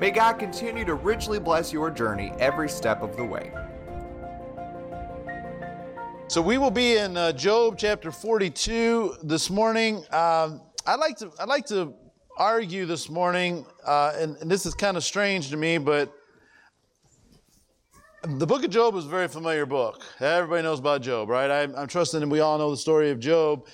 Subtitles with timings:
[0.00, 3.52] May God continue to richly bless your journey every step of the way.
[6.26, 9.98] So we will be in uh, Job chapter 42 this morning.
[10.10, 11.94] Um, I'd like to I'd like to
[12.36, 16.12] argue this morning, uh, and, and this is kind of strange to me, but
[18.24, 20.02] the book of Job is a very familiar book.
[20.18, 21.50] Everybody knows about Job, right?
[21.50, 23.68] I'm, I'm trusting that we all know the story of Job.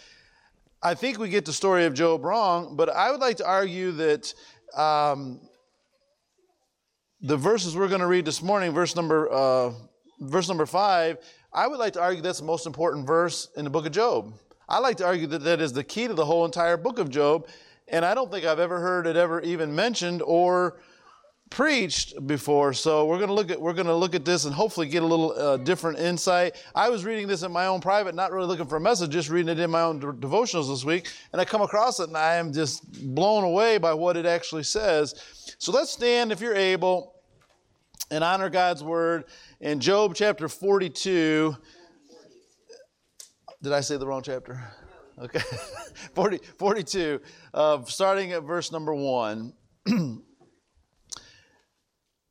[0.82, 3.92] I think we get the story of Job wrong, but I would like to argue
[3.92, 4.34] that
[4.76, 5.40] um,
[7.22, 9.72] the verses we're going to read this morning, verse number uh,
[10.20, 11.18] verse number five,
[11.52, 14.32] I would like to argue that's the most important verse in the book of Job.
[14.68, 17.10] I like to argue that that is the key to the whole entire book of
[17.10, 17.48] Job,
[17.88, 20.78] and I don't think I've ever heard it ever even mentioned or
[21.50, 22.72] preached before.
[22.72, 25.02] So we're going to look at we're going to look at this and hopefully get
[25.02, 26.54] a little uh, different insight.
[26.74, 29.28] I was reading this in my own private, not really looking for a message, just
[29.28, 32.16] reading it in my own de- devotionals this week, and I come across it and
[32.16, 35.20] I am just blown away by what it actually says.
[35.60, 37.16] So let's stand if you're able
[38.10, 39.24] and honor God's word
[39.60, 41.54] in Job chapter 42.
[43.62, 44.58] Did I say the wrong chapter?
[45.18, 45.42] Okay.
[46.14, 47.20] 40, 42,
[47.52, 49.52] uh, starting at verse number 1.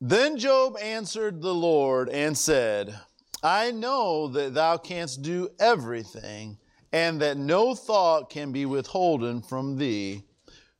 [0.00, 2.98] then Job answered the Lord and said,
[3.44, 6.58] I know that thou canst do everything,
[6.92, 10.24] and that no thought can be withholden from thee.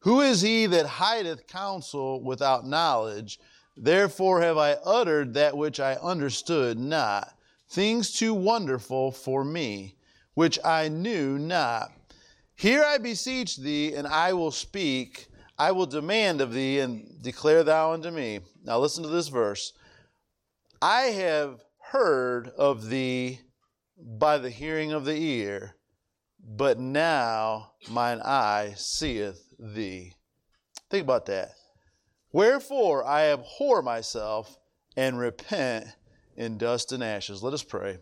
[0.01, 3.39] Who is he that hideth counsel without knowledge?
[3.77, 7.35] Therefore have I uttered that which I understood not,
[7.69, 9.97] things too wonderful for me,
[10.35, 11.93] which I knew not.
[12.55, 15.29] Here I beseech thee, and I will speak.
[15.59, 18.41] I will demand of thee, and declare thou unto me.
[18.65, 19.73] Now listen to this verse.
[20.81, 23.41] I have heard of thee
[23.99, 25.77] by the hearing of the ear,
[26.39, 30.15] but now mine eye seeth thee.
[30.91, 31.53] Think about that.
[32.33, 34.59] Wherefore I abhor myself
[34.97, 35.87] and repent
[36.37, 37.43] in dust and ashes.
[37.43, 37.99] Let us pray.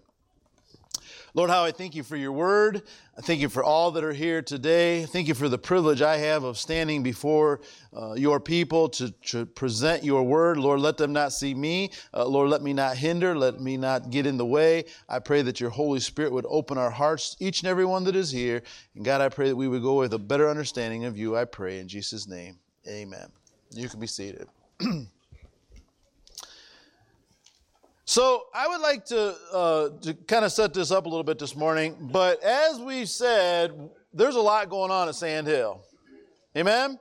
[1.35, 2.83] Lord, how I thank you for your word.
[3.17, 5.05] I thank you for all that are here today.
[5.05, 7.61] Thank you for the privilege I have of standing before
[7.95, 10.57] uh, your people to, to, present your word.
[10.57, 11.91] Lord, let them not see me.
[12.15, 13.37] Uh, Lord, let me not hinder.
[13.37, 14.85] Let me not get in the way.
[15.09, 18.17] I pray that your Holy Spirit would open our hearts, each and every one that
[18.17, 18.63] is here.
[18.95, 21.37] And God, I pray that we would go with a better understanding of you.
[21.37, 22.59] I pray in Jesus' name.
[22.87, 23.29] Amen.
[23.73, 24.49] You can be seated.
[28.09, 31.39] so I would like to uh, to kind of set this up a little bit
[31.39, 31.95] this morning.
[32.11, 35.83] But as we said, there's a lot going on at Sandhill.
[36.57, 36.99] Amen.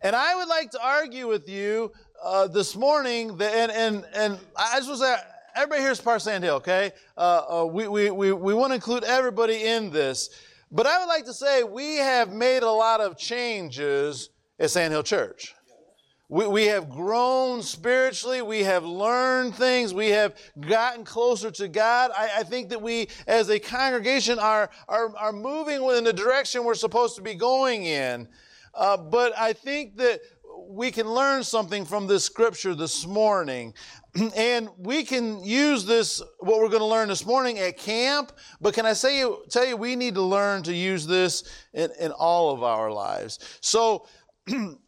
[0.00, 1.92] And I would like to argue with you
[2.24, 5.16] uh, this morning that, and and and I just want to say.
[5.54, 6.92] Everybody here is part of Sandhill, okay?
[7.16, 10.28] Uh, uh we, we, we, we want to include everybody in this.
[10.70, 14.28] But I would like to say we have made a lot of changes
[14.58, 15.54] at Sandhill Church.
[16.28, 18.42] We, we have grown spiritually.
[18.42, 19.94] We have learned things.
[19.94, 22.10] We have gotten closer to God.
[22.16, 26.64] I, I think that we, as a congregation, are, are, are moving in the direction
[26.64, 28.28] we're supposed to be going in.
[28.74, 30.20] Uh, but I think that
[30.68, 33.74] we can learn something from this scripture this morning.
[34.34, 38.32] And we can use this, what we're going to learn this morning at camp,
[38.62, 41.44] but can I say tell you, we need to learn to use this
[41.74, 43.38] in, in all of our lives.
[43.60, 44.06] So,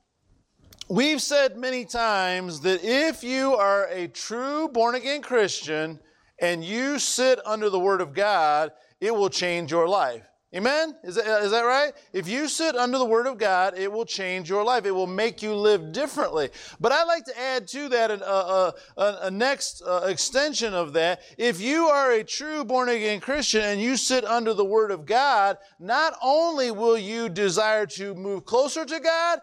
[0.91, 6.01] We've said many times that if you are a true born again Christian
[6.41, 10.23] and you sit under the Word of God, it will change your life.
[10.57, 10.97] Amen?
[11.05, 11.93] Is that, is that right?
[12.15, 14.87] If you sit under the Word of God, it will change your life.
[14.87, 16.49] It will make you live differently.
[16.81, 20.95] But I'd like to add to that a, a, a, a next uh, extension of
[20.95, 21.21] that.
[21.37, 25.05] If you are a true born again Christian and you sit under the Word of
[25.05, 29.41] God, not only will you desire to move closer to God,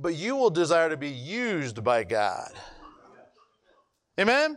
[0.00, 2.52] but you will desire to be used by God.
[4.18, 4.56] Amen?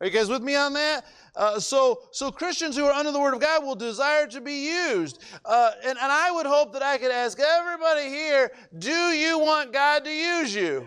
[0.00, 1.04] Are you guys with me on that?
[1.36, 4.66] Uh, so, so Christians who are under the Word of God will desire to be
[4.66, 5.22] used.
[5.44, 9.72] Uh, and, and I would hope that I could ask everybody here, do you want
[9.72, 10.86] God to use you?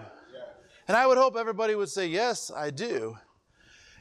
[0.88, 3.18] And I would hope everybody would say, yes, I do.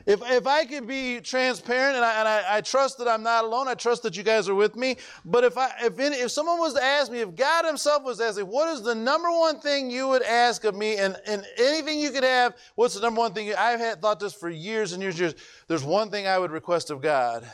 [0.06, 3.45] If, if I could be transparent, and, I, and I, I, trust that I'm not
[3.45, 4.99] alone, I trust that you guys are with me.
[5.25, 8.21] But if I if any, if someone was to ask me, if God Himself was
[8.21, 11.99] asking, what is the number one thing you would ask of me, and, and anything
[11.99, 13.47] you could have, what's the number one thing?
[13.47, 15.35] You, I've had thought this for years and years and years.
[15.69, 17.51] There's one thing I would request of God: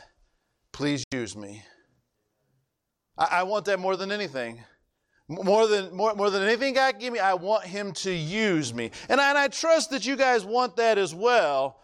[0.73, 1.63] please use me.
[3.17, 4.61] I, I want that more than anything.
[5.29, 8.91] More than, more, more than anything God give me, I want Him to use me.
[9.07, 11.77] And I, and I trust that you guys want that as well.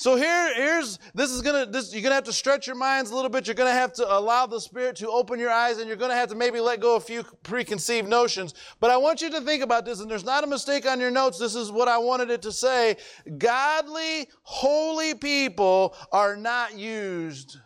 [0.00, 3.14] So here, here's this is gonna this you're gonna have to stretch your minds a
[3.14, 3.46] little bit.
[3.46, 6.30] You're gonna have to allow the Spirit to open your eyes, and you're gonna have
[6.30, 8.54] to maybe let go of a few preconceived notions.
[8.80, 11.10] But I want you to think about this, and there's not a mistake on your
[11.10, 11.38] notes.
[11.38, 12.96] This is what I wanted it to say.
[13.36, 17.58] Godly, holy people are not used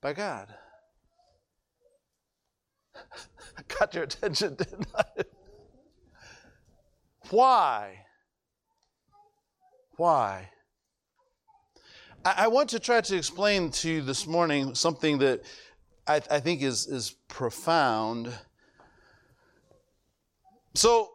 [0.00, 0.48] by God.
[3.78, 5.04] Got your attention, didn't I?
[7.28, 8.06] Why?
[9.98, 10.48] Why?
[12.24, 15.42] I, want to try to explain to you this morning something that
[16.06, 18.32] I, I think is, is profound.
[20.74, 21.10] So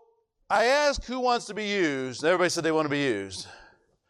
[0.50, 3.48] I asked who wants to be used, everybody said they want to be used.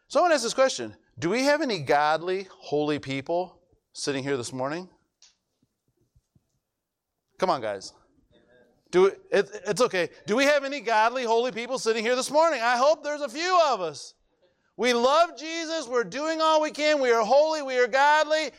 [0.08, 3.58] So I want to ask this question Do we have any godly, holy people
[3.92, 4.88] sitting here this morning?
[7.38, 7.92] Come on, guys.
[8.90, 10.08] Do it, it's okay.
[10.26, 12.60] Do we have any godly, holy people sitting here this morning?
[12.62, 14.14] I hope there's a few of us.
[14.76, 15.86] We love Jesus.
[15.86, 17.00] We're doing all we can.
[17.00, 17.62] We are holy.
[17.62, 18.50] We are godly.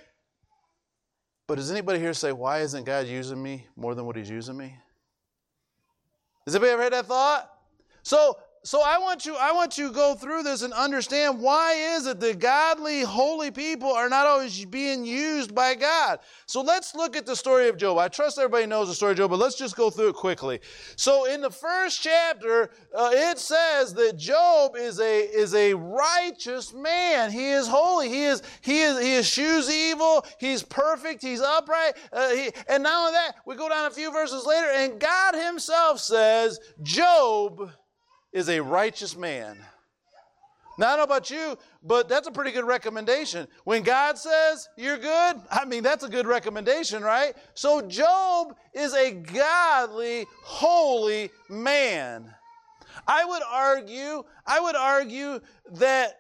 [1.47, 4.57] But does anybody here say, why isn't God using me more than what He's using
[4.57, 4.75] me?
[6.45, 7.51] Has anybody ever had that thought?
[8.03, 11.73] So so I want you, I want you to go through this and understand why
[11.73, 16.17] is it that godly, holy people are not always being used by God.
[16.47, 18.00] So let's look at the story of Job.
[18.00, 20.62] I trust everybody knows the story of Job, but let's just go through it quickly.
[20.95, 26.73] So in the first chapter, uh, it says that Job is a is a righteous
[26.73, 27.31] man.
[27.31, 28.09] He is holy.
[28.09, 30.25] He is he is he eschews evil.
[30.39, 31.21] He's perfect.
[31.21, 31.94] He's upright.
[32.12, 35.35] Uh, he, and not only that, we go down a few verses later, and God
[35.35, 37.71] Himself says, Job
[38.36, 39.58] is a righteous man.
[40.78, 43.48] Now, I don't know about you, but that's a pretty good recommendation.
[43.64, 47.34] When God says you're good, I mean, that's a good recommendation, right?
[47.54, 52.30] So, Job is a godly, holy man.
[53.08, 55.40] I would argue, I would argue
[55.76, 56.18] that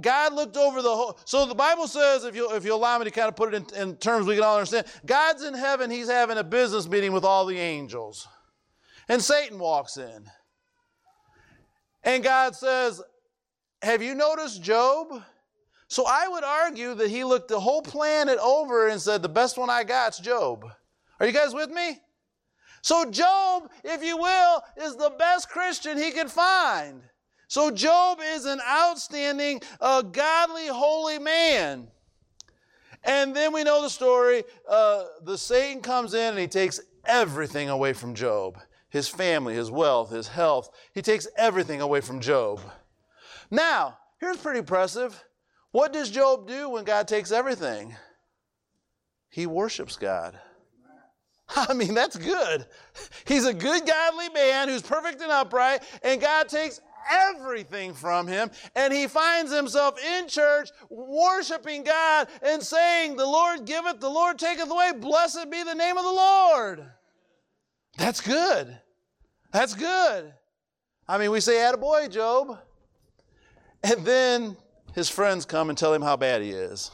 [0.00, 1.18] God looked over the whole.
[1.26, 3.72] So the Bible says, if you if you allow me to kind of put it
[3.74, 5.90] in, in terms we can all understand, God's in heaven.
[5.90, 8.26] He's having a business meeting with all the angels,
[9.08, 10.30] and Satan walks in.
[12.02, 13.02] And God says,
[13.82, 15.22] Have you noticed Job?
[15.88, 19.58] So I would argue that he looked the whole planet over and said, The best
[19.58, 20.64] one I got's Job.
[21.18, 21.98] Are you guys with me?
[22.82, 27.02] So Job, if you will, is the best Christian he could find.
[27.48, 31.88] So Job is an outstanding, uh, godly, holy man.
[33.02, 34.44] And then we know the story.
[34.68, 38.58] Uh, the Satan comes in and he takes everything away from Job
[38.90, 40.70] his family, his wealth, his health.
[40.92, 42.60] He takes everything away from Job.
[43.50, 45.24] Now, here's pretty impressive.
[45.72, 47.94] What does Job do when God takes everything?
[49.30, 50.38] He worships God.
[51.56, 52.66] I mean, that's good.
[53.24, 58.50] He's a good, godly man who's perfect and upright, and God takes everything from him,
[58.74, 64.38] and he finds himself in church worshiping God and saying, The Lord giveth, the Lord
[64.38, 66.86] taketh away, blessed be the name of the Lord.
[68.00, 68.78] That's good.
[69.52, 70.32] That's good.
[71.06, 72.58] I mean, we say, attaboy, Job.
[73.82, 74.56] And then
[74.94, 76.90] his friends come and tell him how bad he is.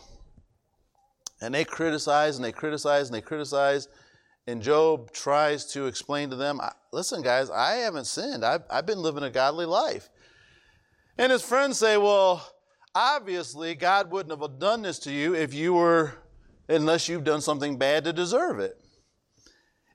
[1.41, 3.87] And they criticize and they criticize and they criticize.
[4.49, 6.61] And Job tries to explain to them,
[6.93, 8.45] listen, guys, I haven't sinned.
[8.45, 10.09] I've, I've been living a godly life.
[11.19, 12.53] And his friends say, well,
[12.97, 16.15] obviously, God wouldn't have done this to you if you were,
[16.69, 18.81] unless you've done something bad to deserve it.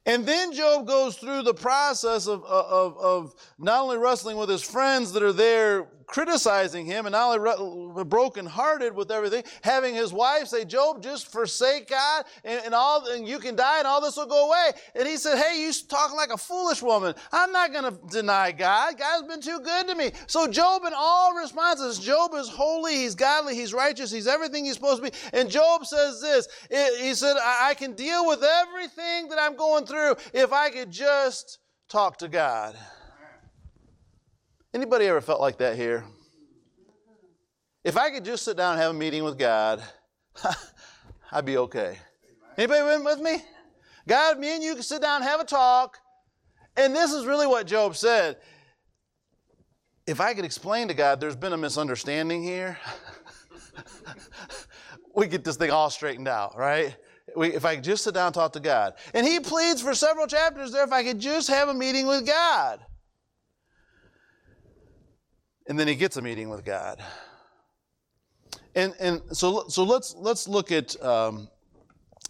[0.06, 4.64] And then Job goes through the process of, of, of not only wrestling with his
[4.64, 10.48] friends that are there criticizing him and not only brokenhearted with everything, having his wife
[10.48, 14.18] say, Job, just forsake God and, and, all, and you can die and all this
[14.18, 14.72] will go away.
[14.94, 17.16] And he said, Hey, you talking like a foolish woman.
[17.32, 18.98] I'm not going to deny God.
[18.98, 20.12] God's been too good to me.
[20.28, 24.74] So Job in all responses, Job is holy, he's godly, he's righteous, he's everything he's
[24.74, 25.18] supposed to be.
[25.32, 26.48] And Job says this,
[27.00, 31.60] he said, I can deal with everything that I'm going through if I could just
[31.88, 32.76] talk to God.
[34.74, 36.06] Anybody ever felt like that here?
[37.84, 39.84] If I could just sit down and have a meeting with God,
[41.32, 41.98] I'd be okay.
[42.58, 43.44] Anybody with me?
[44.08, 45.98] God, me and you can sit down and have a talk.
[46.78, 48.38] And this is really what Job said.
[50.08, 52.78] If I could explain to God there's been a misunderstanding here,
[55.16, 56.96] we get this thing all straightened out, right?
[57.36, 58.94] We, if I could just sit down and talk to God.
[59.14, 62.26] And he pleads for several chapters there if I could just have a meeting with
[62.26, 62.80] God.
[65.72, 67.02] And then he gets a meeting with God.
[68.76, 71.48] And, and so, so let's, let's look at um,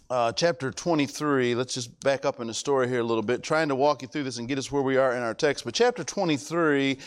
[0.08, 1.56] uh, chapter 23.
[1.56, 4.06] Let's just back up in the story here a little bit, trying to walk you
[4.06, 5.64] through this and get us where we are in our text.
[5.64, 6.98] But chapter 23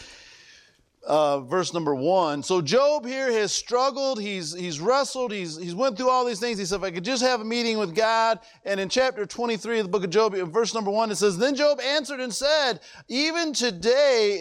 [1.05, 2.41] uh, verse number one.
[2.41, 4.19] So Job here has struggled.
[4.19, 5.31] He's he's wrestled.
[5.31, 6.57] He's he's went through all these things.
[6.57, 8.39] He said, if I could just have a meeting with God.
[8.63, 11.37] And in chapter 23 of the book of Job, in verse number one, it says,
[11.37, 14.31] Then Job answered and said, Even today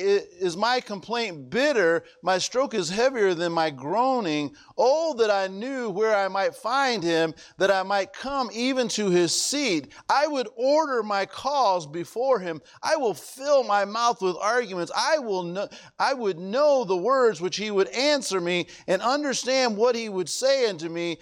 [0.40, 2.04] is my complaint bitter.
[2.22, 4.54] My stroke is heavier than my groaning.
[4.78, 9.10] Oh, that I knew where I might find him, that I might come even to
[9.10, 9.92] his seat.
[10.08, 12.60] I would order my cause before him.
[12.82, 14.90] I will fill my mouth with arguments.
[14.96, 15.68] I will know,
[15.98, 20.28] I would know the words which he would answer me and understand what he would
[20.28, 21.18] say unto me.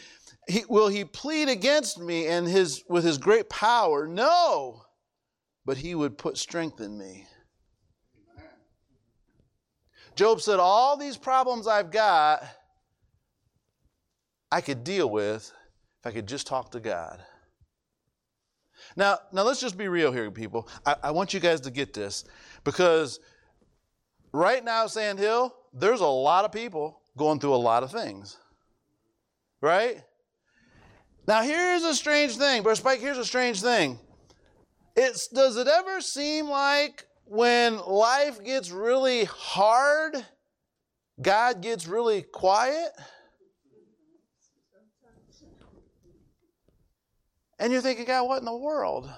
[0.48, 4.06] He, will he plead against me and his with his great power?
[4.06, 4.82] No,
[5.64, 7.26] but he would put strength in me.
[10.14, 12.42] Job said, All these problems I've got,
[14.50, 15.52] I could deal with
[16.00, 17.20] if I could just talk to God.
[18.96, 20.68] Now, now let's just be real here, people.
[20.84, 22.24] I, I want you guys to get this
[22.64, 23.20] because
[24.32, 28.38] right now, Sandhill, there's a lot of people going through a lot of things.
[29.60, 30.02] Right?
[31.26, 32.62] Now, here's a strange thing.
[32.62, 33.98] Brother Spike, here's a strange thing.
[34.96, 40.16] It's, does it ever seem like when life gets really hard,
[41.20, 42.90] God gets really quiet?
[47.58, 49.08] And you're thinking, God, what in the world?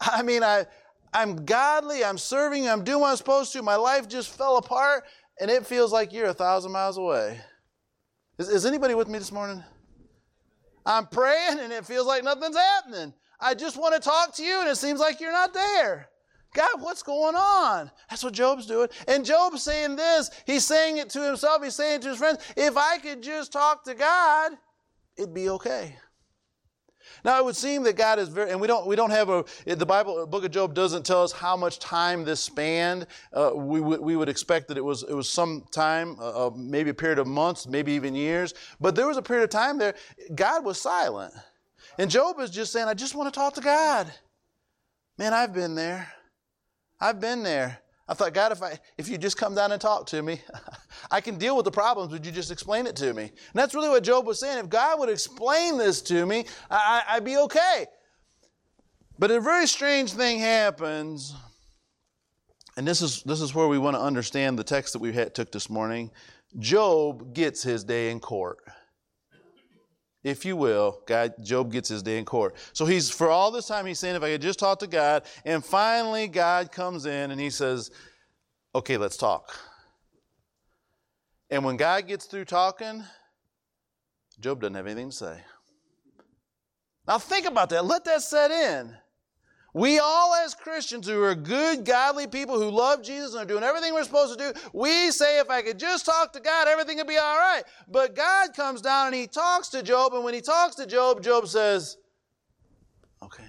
[0.00, 0.66] I mean, I,
[1.12, 5.04] I'm godly, I'm serving, I'm doing what I'm supposed to, my life just fell apart,
[5.40, 7.40] and it feels like you're a thousand miles away.
[8.38, 9.62] Is, is anybody with me this morning?
[10.86, 13.12] I'm praying, and it feels like nothing's happening.
[13.40, 16.08] I just want to talk to you, and it seems like you're not there.
[16.54, 17.90] God, what's going on?
[18.08, 18.88] That's what Job's doing.
[19.06, 20.30] And Job's saying this.
[20.46, 21.62] He's saying it to himself.
[21.62, 22.38] He's saying to his friends.
[22.56, 24.52] If I could just talk to God,
[25.16, 25.96] it'd be okay.
[27.24, 29.44] Now it would seem that God is very, and we don't we don't have a
[29.66, 33.06] the Bible Book of Job doesn't tell us how much time this spanned.
[33.32, 36.90] Uh, we would we would expect that it was it was some time, uh, maybe
[36.90, 38.54] a period of months, maybe even years.
[38.80, 39.94] But there was a period of time there.
[40.34, 41.34] God was silent,
[41.98, 44.12] and Job is just saying, "I just want to talk to God."
[45.18, 46.10] Man, I've been there.
[47.00, 47.80] I've been there.
[48.10, 50.40] I thought, God, if I if you just come down and talk to me,
[51.12, 52.10] I can deal with the problems.
[52.10, 53.22] Would you just explain it to me?
[53.22, 54.58] And that's really what Job was saying.
[54.58, 57.86] If God would explain this to me, I, I'd be okay.
[59.16, 61.36] But a very strange thing happens,
[62.76, 65.32] and this is this is where we want to understand the text that we had,
[65.32, 66.10] took this morning.
[66.58, 68.58] Job gets his day in court
[70.22, 72.54] if you will, God, Job gets his day in court.
[72.72, 75.24] So he's, for all this time, he's saying, if I could just talk to God,
[75.44, 77.90] and finally God comes in and he says,
[78.74, 79.58] okay, let's talk.
[81.48, 83.02] And when God gets through talking,
[84.38, 85.40] Job doesn't have anything to say.
[87.08, 87.84] Now think about that.
[87.84, 88.94] Let that set in.
[89.72, 93.62] We all, as Christians who are good, godly people who love Jesus and are doing
[93.62, 96.96] everything we're supposed to do, we say, if I could just talk to God, everything
[96.96, 97.62] would be all right.
[97.86, 101.22] But God comes down and He talks to Job, and when He talks to Job,
[101.22, 101.96] Job says,
[103.22, 103.44] Okay.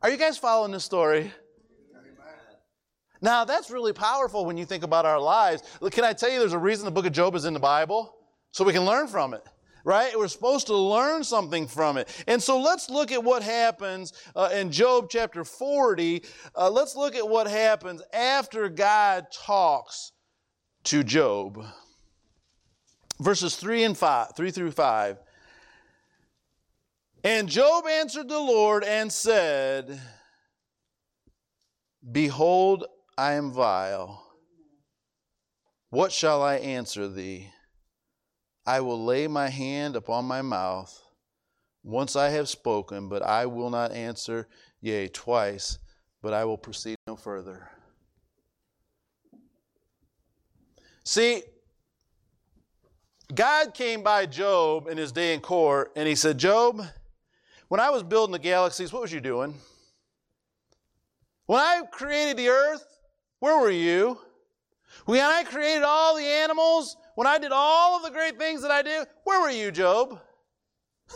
[0.00, 1.32] Are you guys following this story?
[3.20, 5.62] Now, that's really powerful when you think about our lives.
[5.90, 8.14] Can I tell you there's a reason the book of Job is in the Bible?
[8.52, 9.42] So we can learn from it
[9.84, 10.16] right?
[10.18, 12.08] We're supposed to learn something from it.
[12.26, 16.24] And so let's look at what happens uh, in Job chapter 40.
[16.56, 20.12] Uh, let's look at what happens after God talks
[20.84, 21.64] to Job.
[23.20, 25.18] Verses 3 and 5, 3 through 5.
[27.22, 30.00] And Job answered the Lord and said,
[32.10, 32.84] Behold,
[33.16, 34.20] I am vile.
[35.90, 37.53] What shall I answer thee?
[38.66, 41.02] I will lay my hand upon my mouth.
[41.82, 44.48] Once I have spoken, but I will not answer,
[44.80, 45.78] yea, twice,
[46.22, 47.68] but I will proceed no further.
[51.04, 51.42] See,
[53.34, 56.82] God came by Job in his day in court and he said, Job,
[57.68, 59.54] when I was building the galaxies, what was you doing?
[61.46, 62.86] When I created the earth,
[63.40, 64.18] where were you?
[65.04, 68.70] When I created all the animals, when I did all of the great things that
[68.70, 70.20] I did, where were you, Job?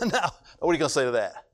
[0.01, 1.45] now, what are you going to say to that?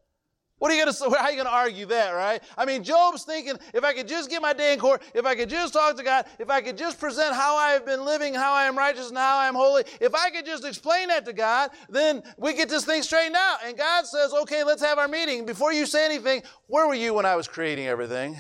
[0.58, 1.06] What are you gonna say?
[1.10, 2.42] how are you gonna argue that, right?
[2.58, 5.36] I mean, Job's thinking, if I could just get my day in court, if I
[5.36, 8.34] could just talk to God, if I could just present how I have been living,
[8.34, 11.26] how I am righteous, and how I am holy, if I could just explain that
[11.26, 13.60] to God, then we get this thing straightened out.
[13.66, 15.46] And God says, okay, let's have our meeting.
[15.46, 18.38] Before you say anything, where were you when I was creating everything?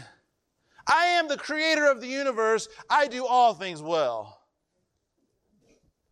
[0.88, 2.68] I am the creator of the universe.
[2.90, 4.40] I do all things well.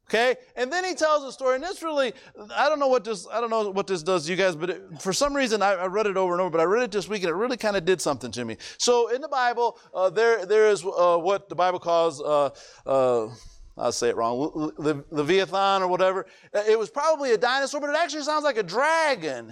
[0.10, 0.36] Okay?
[0.56, 2.14] And then he tells a story, and this really,
[2.56, 4.70] I don't know what this, I don't know what this does to you guys, but
[4.70, 6.92] it, for some reason I, I, read it over and over, but I read it
[6.92, 8.58] this week and it really kind of did something to me.
[8.78, 12.50] So in the Bible, uh, there, there is uh, what the Bible calls, uh,
[12.86, 13.30] uh
[13.76, 16.28] I'll say it wrong, Le- Leviathan or whatever.
[16.54, 19.52] It was probably a dinosaur, but it actually sounds like a dragon.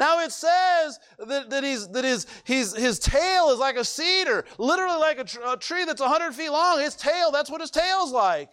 [0.00, 4.98] Now it says that, that, he's, that his, his, tail is like a cedar, literally
[4.98, 6.80] like a, tr- a tree that's 100 feet long.
[6.80, 8.48] His tail, that's what his tail's like.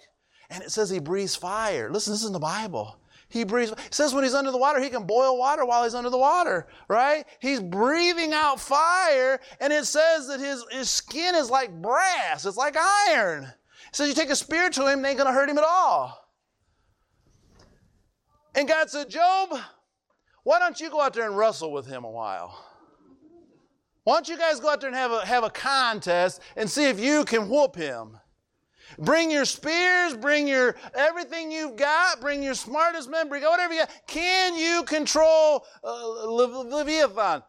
[0.49, 1.89] And it says he breathes fire.
[1.89, 2.99] Listen, this is in the Bible.
[3.29, 3.71] He breathes.
[3.71, 6.17] It says when he's under the water, he can boil water while he's under the
[6.17, 7.23] water, right?
[7.39, 12.45] He's breathing out fire, and it says that his, his skin is like brass.
[12.45, 12.75] It's like
[13.09, 13.43] iron.
[13.43, 16.25] It says you take a spear to him, it ain't to hurt him at all.
[18.53, 19.57] And God said, Job,
[20.47, 22.57] why don't you go out there and wrestle with him a while?
[24.05, 26.85] Why don't you guys go out there and have a, have a contest and see
[26.85, 28.17] if you can whoop him?
[28.97, 33.81] Bring your spears, bring your everything you've got, bring your smartest men, bring whatever you
[33.81, 33.91] got.
[34.07, 37.43] Can you control uh, Leviathan?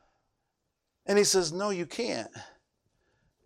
[1.07, 2.33] And he says, No, you can't.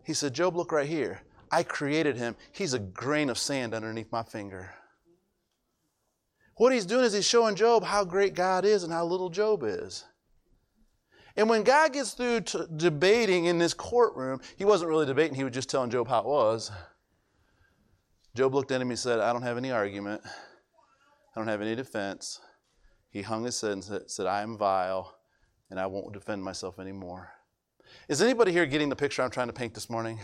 [0.02, 1.20] He said, Job, look right here.
[1.50, 2.36] I created him.
[2.52, 4.72] He's a grain of sand underneath my finger.
[6.56, 9.62] What he's doing is he's showing Job how great God is and how little Job
[9.64, 10.04] is.
[11.36, 12.42] And when God gets through
[12.76, 16.26] debating in this courtroom, he wasn't really debating, he was just telling Job how it
[16.26, 16.70] was.
[18.34, 20.22] Job looked at him and said, I don't have any argument.
[20.24, 22.40] I don't have any defense.
[23.10, 25.16] He hung his head and said, I am vile
[25.70, 27.30] and I won't defend myself anymore.
[28.08, 30.18] Is anybody here getting the picture I'm trying to paint this morning?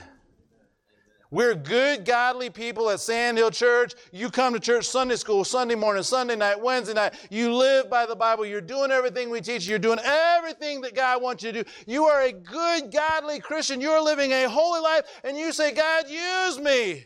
[1.31, 3.95] We're good, godly people at Sandhill Church.
[4.13, 7.15] You come to church Sunday school, Sunday morning, Sunday night, Wednesday night.
[7.31, 8.47] You live by the Bible.
[8.47, 9.67] You're doing everything we teach.
[9.67, 11.71] You're doing everything that God wants you to do.
[11.87, 13.81] You are a good, godly Christian.
[13.81, 17.05] You're living a holy life, and you say, God, use me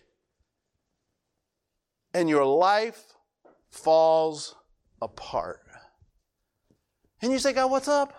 [2.14, 3.14] and your life
[3.70, 4.54] falls
[5.00, 5.60] apart.
[7.20, 8.12] And you say, God, what's up?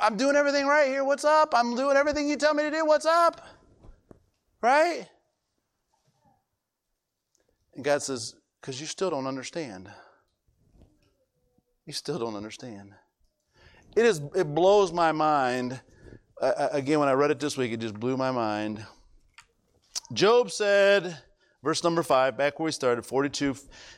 [0.00, 1.04] I'm doing everything right here.
[1.04, 1.54] What's up?
[1.54, 2.84] I'm doing everything you tell me to do.
[2.84, 3.40] What's up?
[4.60, 5.06] Right?
[7.74, 9.88] And God says, because you still don't understand.
[11.86, 12.92] You still don't understand.
[13.96, 14.20] It is.
[14.34, 15.80] It blows my mind.
[16.40, 18.84] Uh, again, when I read it this week, it just blew my mind.
[20.12, 21.16] Job said,
[21.62, 23.56] Verse number five, back where we started, 42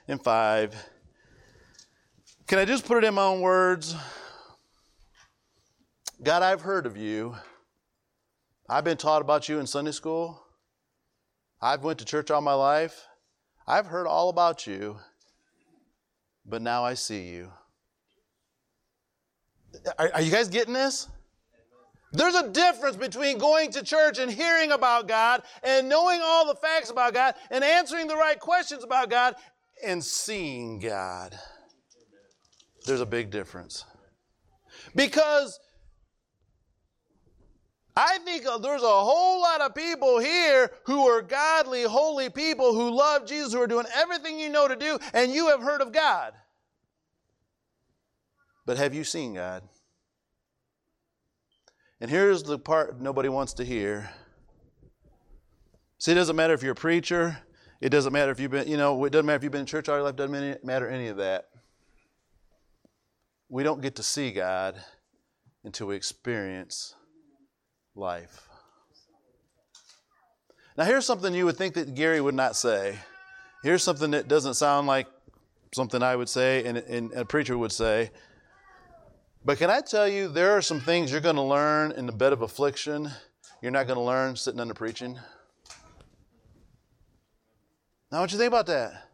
[0.09, 0.89] and 5.
[2.47, 3.95] Can I just put it in my own words?
[6.23, 7.37] God, I've heard of you.
[8.69, 10.43] I've been taught about you in Sunday school.
[11.63, 13.07] I've went to church all my life.
[13.67, 14.99] I've heard all about you.
[16.47, 17.53] But now I see you.
[19.99, 21.09] Are, are you guys getting this?
[22.13, 26.57] There's a difference between going to church and hearing about God and knowing all the
[26.57, 29.37] facts about God and answering the right questions about God
[29.85, 31.39] and seeing God.
[32.85, 33.85] There's a big difference.
[34.97, 35.61] Because
[37.97, 42.91] I think there's a whole lot of people here who are godly, holy people who
[42.91, 45.93] love Jesus, who are doing everything you know to do, and you have heard of
[45.93, 46.33] God.
[48.65, 49.63] But have you seen God?
[52.01, 54.11] And here's the part nobody wants to hear.
[55.99, 57.39] See, it doesn't matter if you're a preacher.
[57.81, 59.67] It doesn't matter if you've been, you know, it doesn't matter if you've been in
[59.67, 60.15] church all your life.
[60.15, 61.49] It doesn't matter any of that.
[63.49, 64.81] We don't get to see God
[65.65, 66.95] until we experience
[68.01, 68.49] life.
[70.77, 72.99] Now, here's something you would think that Gary would not say.
[73.63, 75.07] Here's something that doesn't sound like
[75.75, 78.11] something I would say and, and a preacher would say.
[79.45, 82.13] But can I tell you, there are some things you're going to learn in the
[82.13, 83.11] bed of affliction
[83.63, 85.19] you're not going to learn sitting under preaching.
[88.11, 89.09] Now, what you think about that?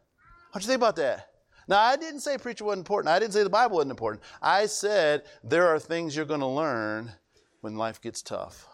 [0.52, 1.30] What you think about that?
[1.68, 3.10] Now, I didn't say preacher wasn't important.
[3.12, 4.22] I didn't say the Bible wasn't important.
[4.40, 7.12] I said there are things you're going to learn
[7.60, 8.68] when life gets tough.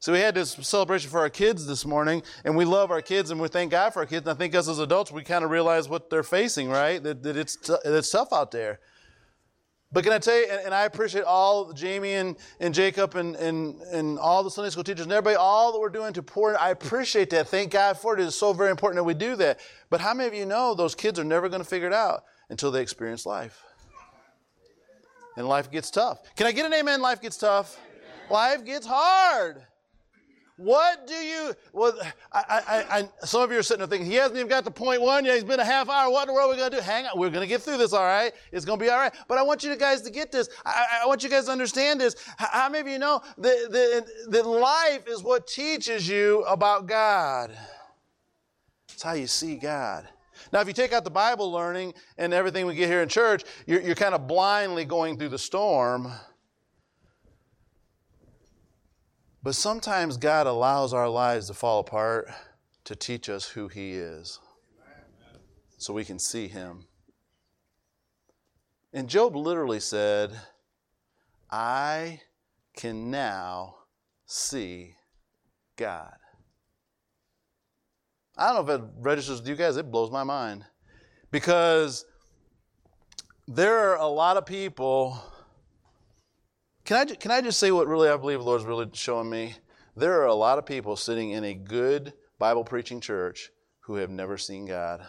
[0.00, 3.30] So we had this celebration for our kids this morning, and we love our kids,
[3.30, 4.26] and we thank God for our kids.
[4.26, 7.02] And I think us as adults, we kind of realize what they're facing, right?
[7.02, 8.78] That, that it's t- it's tough out there.
[9.90, 13.34] But can I tell you, and, and, I appreciate all Jamie and, and Jacob and,
[13.36, 16.50] and, and all the Sunday school teachers and everybody, all that we're doing to pour
[16.50, 16.56] in.
[16.56, 17.48] I appreciate that.
[17.48, 18.20] Thank God for it.
[18.20, 19.60] It is so very important that we do that.
[19.88, 22.24] But how many of you know those kids are never going to figure it out?
[22.50, 23.62] until they experience life.
[25.36, 26.20] And life gets tough.
[26.34, 27.00] Can I get an amen?
[27.00, 27.78] Life gets tough.
[28.30, 29.62] Life gets hard.
[30.58, 31.54] What do you?
[31.72, 31.96] Well,
[32.32, 32.42] I,
[32.90, 35.00] I, I, some of you are sitting there thinking he hasn't even got to point
[35.00, 35.36] one yet.
[35.36, 36.10] He's been a half hour.
[36.10, 36.82] What in the world are we going to do?
[36.82, 37.92] Hang on, we're going to get through this.
[37.92, 39.14] All right, it's going to be all right.
[39.28, 40.48] But I want you guys to get this.
[40.66, 42.16] I, want you guys to understand this.
[42.38, 47.56] How many of you know that, that, that life is what teaches you about God?
[48.92, 50.08] It's how you see God.
[50.52, 53.44] Now, if you take out the Bible learning and everything we get here in church,
[53.64, 56.10] you're, you're kind of blindly going through the storm.
[59.48, 62.30] But sometimes God allows our lives to fall apart
[62.84, 64.40] to teach us who He is
[65.78, 66.84] so we can see Him.
[68.92, 70.38] And Job literally said,
[71.50, 72.20] I
[72.76, 73.76] can now
[74.26, 74.96] see
[75.76, 76.12] God.
[78.36, 80.66] I don't know if it registers with you guys, it blows my mind.
[81.30, 82.04] Because
[83.46, 85.18] there are a lot of people
[86.88, 89.54] can I, can I just say what really I believe the Lord's really showing me?
[89.94, 94.08] There are a lot of people sitting in a good Bible preaching church who have
[94.08, 95.02] never seen God.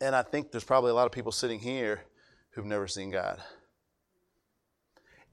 [0.00, 2.00] And I think there's probably a lot of people sitting here
[2.50, 3.40] who've never seen God.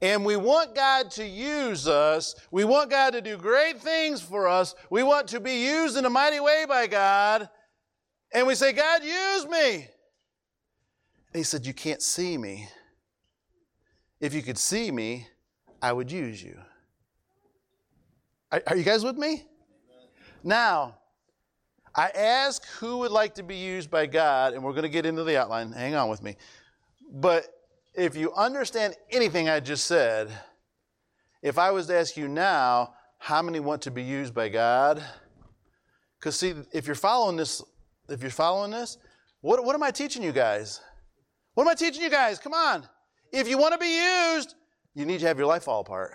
[0.00, 2.36] And we want God to use us.
[2.52, 4.76] We want God to do great things for us.
[4.88, 7.48] We want to be used in a mighty way by God.
[8.32, 9.74] And we say, God, use me.
[9.74, 12.68] And he said, You can't see me.
[14.20, 15.26] If you could see me,
[15.82, 16.58] I would use you.
[18.50, 19.44] Are, you guys with me?
[20.42, 20.98] Now,
[21.94, 25.06] I ask who would like to be used by God, and we're going to get
[25.06, 25.72] into the outline.
[25.72, 26.36] Hang on with me.
[27.10, 27.46] But
[27.94, 30.28] if you understand anything I just said,
[31.42, 35.02] if I was to ask you now, how many want to be used by God?
[36.18, 37.62] Because see, if you're following this,
[38.08, 38.98] if you're following this,
[39.40, 40.80] what, what am I teaching you guys?
[41.54, 42.38] What am I teaching you guys?
[42.38, 42.88] Come on.
[43.34, 44.54] If you want to be used,
[44.94, 46.12] you need to have your life fall apart.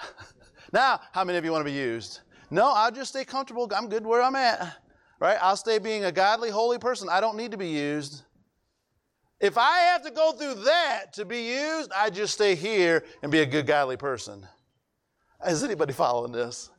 [0.72, 2.18] now, how many of you want to be used?
[2.50, 3.70] No, I'll just stay comfortable.
[3.72, 4.76] I'm good where I'm at.
[5.20, 5.38] Right?
[5.40, 7.08] I'll stay being a godly, holy person.
[7.08, 8.22] I don't need to be used.
[9.40, 13.30] If I have to go through that to be used, I just stay here and
[13.30, 14.44] be a good, godly person.
[15.46, 16.70] Is anybody following this?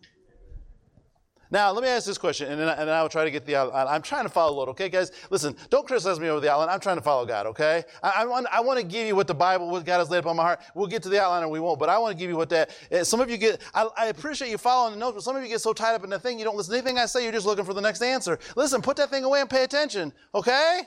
[1.51, 3.43] Now, let me ask this question, and then, I, and I will try to get
[3.43, 3.87] the outline.
[3.87, 5.11] I'm trying to follow Lord, okay, guys?
[5.31, 6.69] Listen, don't criticize me over the outline.
[6.69, 7.83] I'm trying to follow God, okay?
[8.03, 10.19] I, I, want, I want to give you what the Bible, what God has laid
[10.19, 10.61] upon my heart.
[10.75, 12.49] We'll get to the outline or we won't, but I want to give you what
[12.49, 12.69] that.
[12.91, 15.41] Eh, some of you get, I, I appreciate you following the notes, but some of
[15.41, 17.23] you get so tied up in the thing, you don't listen to anything I say,
[17.23, 18.37] you're just looking for the next answer.
[18.55, 20.81] Listen, put that thing away and pay attention, okay?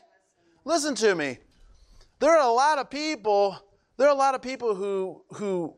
[0.65, 1.39] Listen to me.
[2.21, 3.59] There are a lot of people,
[3.97, 5.75] there are a lot of people who, who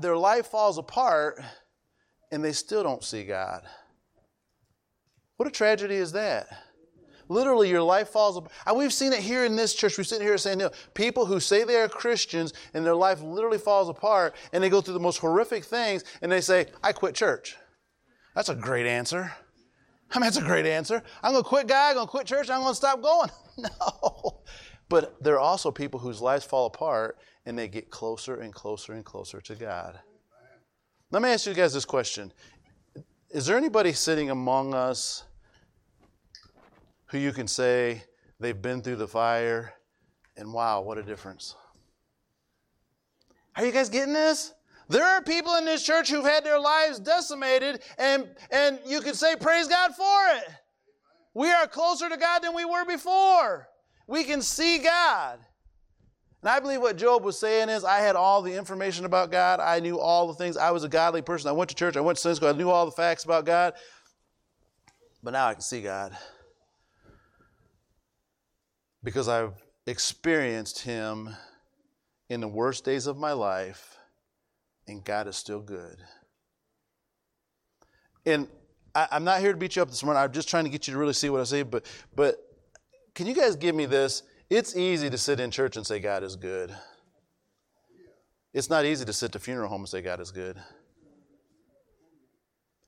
[0.00, 1.40] their life falls apart
[2.32, 3.62] and they still don't see God.
[5.36, 6.48] What a tragedy is that?
[7.28, 8.52] Literally, your life falls apart.
[8.66, 9.96] And we've seen it here in this church.
[9.96, 10.72] We sit here Sandhill.
[10.92, 14.80] People who say they are Christians and their life literally falls apart and they go
[14.80, 17.56] through the most horrific things and they say, I quit church.
[18.34, 19.32] That's a great answer.
[20.12, 21.02] I mean, that's a great answer.
[21.22, 23.30] I'm going to quit God, I'm going to quit church, I'm going to stop going.
[23.58, 24.42] no.
[24.88, 28.92] But there are also people whose lives fall apart and they get closer and closer
[28.92, 29.98] and closer to God.
[31.10, 32.32] Let me ask you guys this question
[33.34, 35.24] is there anybody sitting among us
[37.06, 38.04] who you can say
[38.38, 39.74] they've been through the fire
[40.36, 41.56] and wow, what a difference?
[43.56, 44.54] Are you guys getting this?
[44.88, 49.14] There are people in this church who've had their lives decimated, and, and you can
[49.14, 50.44] say, Praise God for it.
[51.34, 53.68] We are closer to God than we were before.
[54.06, 55.40] We can see God.
[56.44, 59.60] And I believe what Job was saying is, I had all the information about God.
[59.60, 60.58] I knew all the things.
[60.58, 61.48] I was a godly person.
[61.48, 61.96] I went to church.
[61.96, 62.50] I went to Sunday school.
[62.50, 63.72] I knew all the facts about God.
[65.22, 66.14] But now I can see God.
[69.02, 69.54] Because I've
[69.86, 71.34] experienced Him
[72.28, 73.96] in the worst days of my life,
[74.86, 75.96] and God is still good.
[78.26, 78.48] And
[78.94, 80.22] I, am not here to beat you up this morning.
[80.22, 81.62] I'm just trying to get you to really see what I say.
[81.62, 82.36] But, but
[83.14, 84.24] can you guys give me this?
[84.50, 86.74] It's easy to sit in church and say God is good.
[88.52, 90.56] It's not easy to sit at a funeral home and say God is good.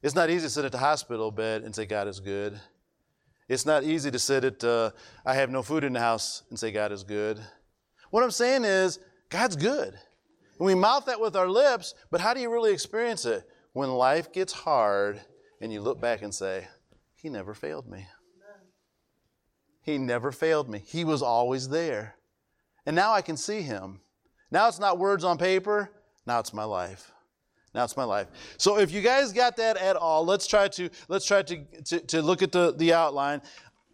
[0.02, 2.60] It's not easy to sit at the hospital bed and say God is good.
[3.48, 4.90] It's not easy to sit at, uh,
[5.24, 7.40] I have no food in the house and say God is good.
[8.10, 8.98] What I'm saying is,
[9.30, 9.94] God's good.
[10.58, 13.44] And we mouth that with our lips, but how do you really experience it?
[13.72, 15.20] When life gets hard
[15.60, 16.68] and you look back and say,
[17.16, 18.06] He never failed me.
[19.86, 20.82] He never failed me.
[20.84, 22.16] He was always there.
[22.84, 24.00] And now I can see him.
[24.50, 25.90] Now it's not words on paper,
[26.26, 27.12] now it's my life.
[27.72, 28.28] Now it's my life.
[28.58, 32.00] So if you guys got that at all, let's try to let's try to to,
[32.00, 33.42] to look at the, the outline.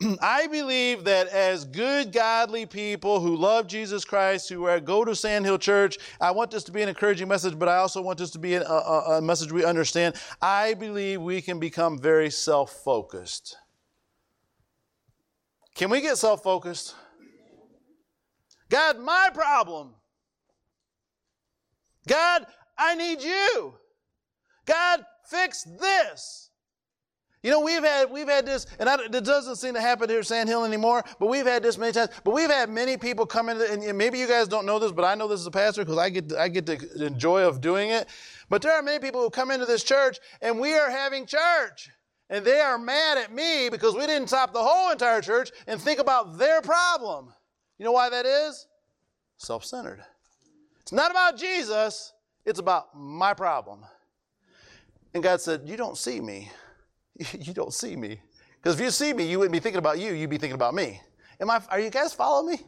[0.20, 5.14] I believe that as good, godly people who love Jesus Christ, who are, go to
[5.14, 8.30] Sandhill Church, I want this to be an encouraging message, but I also want this
[8.30, 10.14] to be a, a, a message we understand.
[10.40, 13.56] I believe we can become very self focused.
[15.74, 16.94] Can we get self focused?
[18.68, 19.94] God, my problem.
[22.08, 22.46] God,
[22.78, 23.74] I need you.
[24.64, 26.50] God, fix this.
[27.42, 30.20] You know, we've had we've had this, and I, it doesn't seem to happen here
[30.20, 31.02] at Sandhill anymore.
[31.18, 32.10] But we've had this many times.
[32.22, 35.04] But we've had many people come in, and maybe you guys don't know this, but
[35.04, 37.90] I know this as a pastor because I get I get the joy of doing
[37.90, 38.08] it.
[38.48, 41.90] But there are many people who come into this church, and we are having church,
[42.32, 45.80] and they are mad at me because we didn't stop the whole entire church and
[45.80, 47.32] think about their problem.
[47.78, 48.66] You know why that is?
[49.36, 50.02] Self-centered.
[50.80, 52.12] It's not about Jesus.
[52.44, 53.84] It's about my problem.
[55.14, 56.50] And God said, "You don't see me."
[57.38, 58.20] you don't see me.
[58.56, 60.74] Because if you see me, you wouldn't be thinking about you, you'd be thinking about
[60.74, 61.00] me.
[61.40, 62.60] Am I, are you guys following me?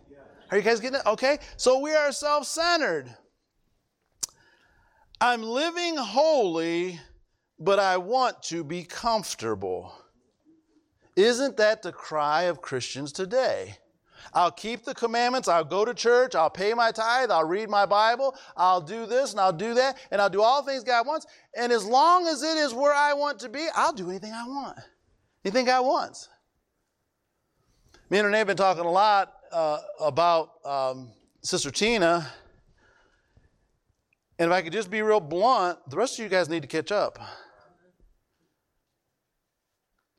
[0.50, 1.06] Are you guys getting it?
[1.06, 1.38] Okay.
[1.56, 3.14] So we are self centered.
[5.20, 7.00] I'm living holy,
[7.58, 9.94] but I want to be comfortable.
[11.16, 13.76] Isn't that the cry of Christians today?
[14.32, 15.48] I'll keep the commandments.
[15.48, 16.34] I'll go to church.
[16.34, 17.30] I'll pay my tithe.
[17.30, 18.34] I'll read my Bible.
[18.56, 19.98] I'll do this and I'll do that.
[20.10, 21.26] And I'll do all things God wants.
[21.56, 24.46] And as long as it is where I want to be, I'll do anything I
[24.46, 24.78] want.
[25.44, 26.28] Anything God wants.
[28.10, 31.10] Me and Renee have been talking a lot uh, about um,
[31.42, 32.26] Sister Tina.
[34.38, 36.68] And if I could just be real blunt, the rest of you guys need to
[36.68, 37.18] catch up.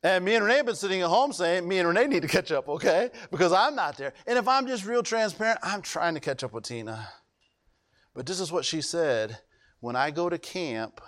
[0.06, 2.28] And me and Renee have been sitting at home saying, me and Renee need to
[2.28, 3.10] catch up, okay?
[3.32, 4.12] Because I'm not there.
[4.28, 7.08] And if I'm just real transparent, I'm trying to catch up with Tina.
[8.14, 9.36] But this is what she said
[9.80, 11.00] when I go to camp,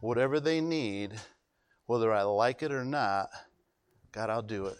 [0.00, 1.14] whatever they need,
[1.86, 3.30] whether I like it or not,
[4.12, 4.76] God, I'll do it.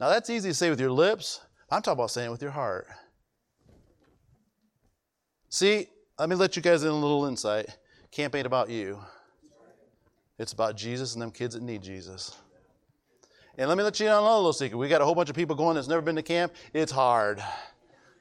[0.00, 1.42] Now, that's easy to say with your lips.
[1.70, 2.86] I'm talking about saying it with your heart.
[5.50, 5.86] See,
[6.18, 7.66] let me let you guys in a little insight.
[8.10, 9.00] Camp ain't about you.
[10.38, 12.36] It's about Jesus and them kids that need Jesus.
[13.56, 14.76] And let me let you know a little secret.
[14.76, 16.52] We got a whole bunch of people going that's never been to camp.
[16.72, 17.42] It's hard.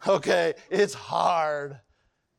[0.06, 1.80] Okay, it's hard.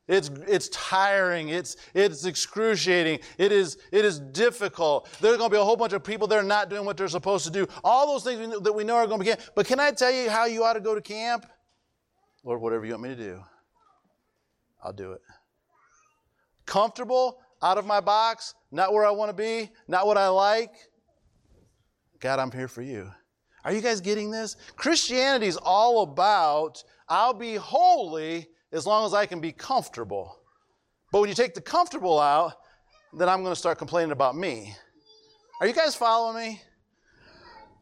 [0.07, 1.49] It's, it's tiring.
[1.49, 3.21] It's, it's excruciating.
[3.39, 5.09] It is, it is difficult.
[5.19, 7.07] There's going to be a whole bunch of people that are not doing what they're
[7.07, 7.65] supposed to do.
[7.83, 9.41] All those things that we know are going to be camp.
[9.55, 11.47] But can I tell you how you ought to go to camp?
[12.43, 13.41] Lord, whatever you want me to do,
[14.83, 15.21] I'll do it.
[16.67, 17.39] Comfortable?
[17.61, 20.73] Out of my box, not where I want to be, not what I like.
[22.19, 23.11] God, I'm here for you.
[23.63, 24.57] Are you guys getting this?
[24.75, 30.39] Christianity is all about I'll be holy as long as I can be comfortable.
[31.11, 32.53] But when you take the comfortable out,
[33.13, 34.75] then I'm going to start complaining about me.
[35.61, 36.59] Are you guys following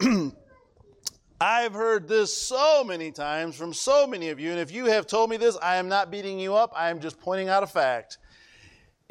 [0.01, 0.31] me?
[1.41, 5.07] I've heard this so many times from so many of you, and if you have
[5.07, 7.67] told me this, I am not beating you up, I am just pointing out a
[7.67, 8.17] fact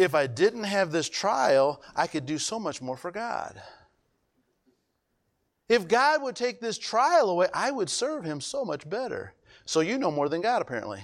[0.03, 3.61] if I didn't have this trial, I could do so much more for God.
[5.69, 9.35] If God would take this trial away, I would serve Him so much better.
[9.65, 11.03] So you know more than God, apparently.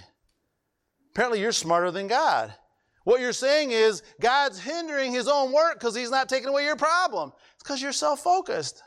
[1.12, 2.52] Apparently, you're smarter than God.
[3.04, 6.76] What you're saying is God's hindering His own work because He's not taking away your
[6.76, 7.32] problem.
[7.54, 8.82] It's because you're self focused.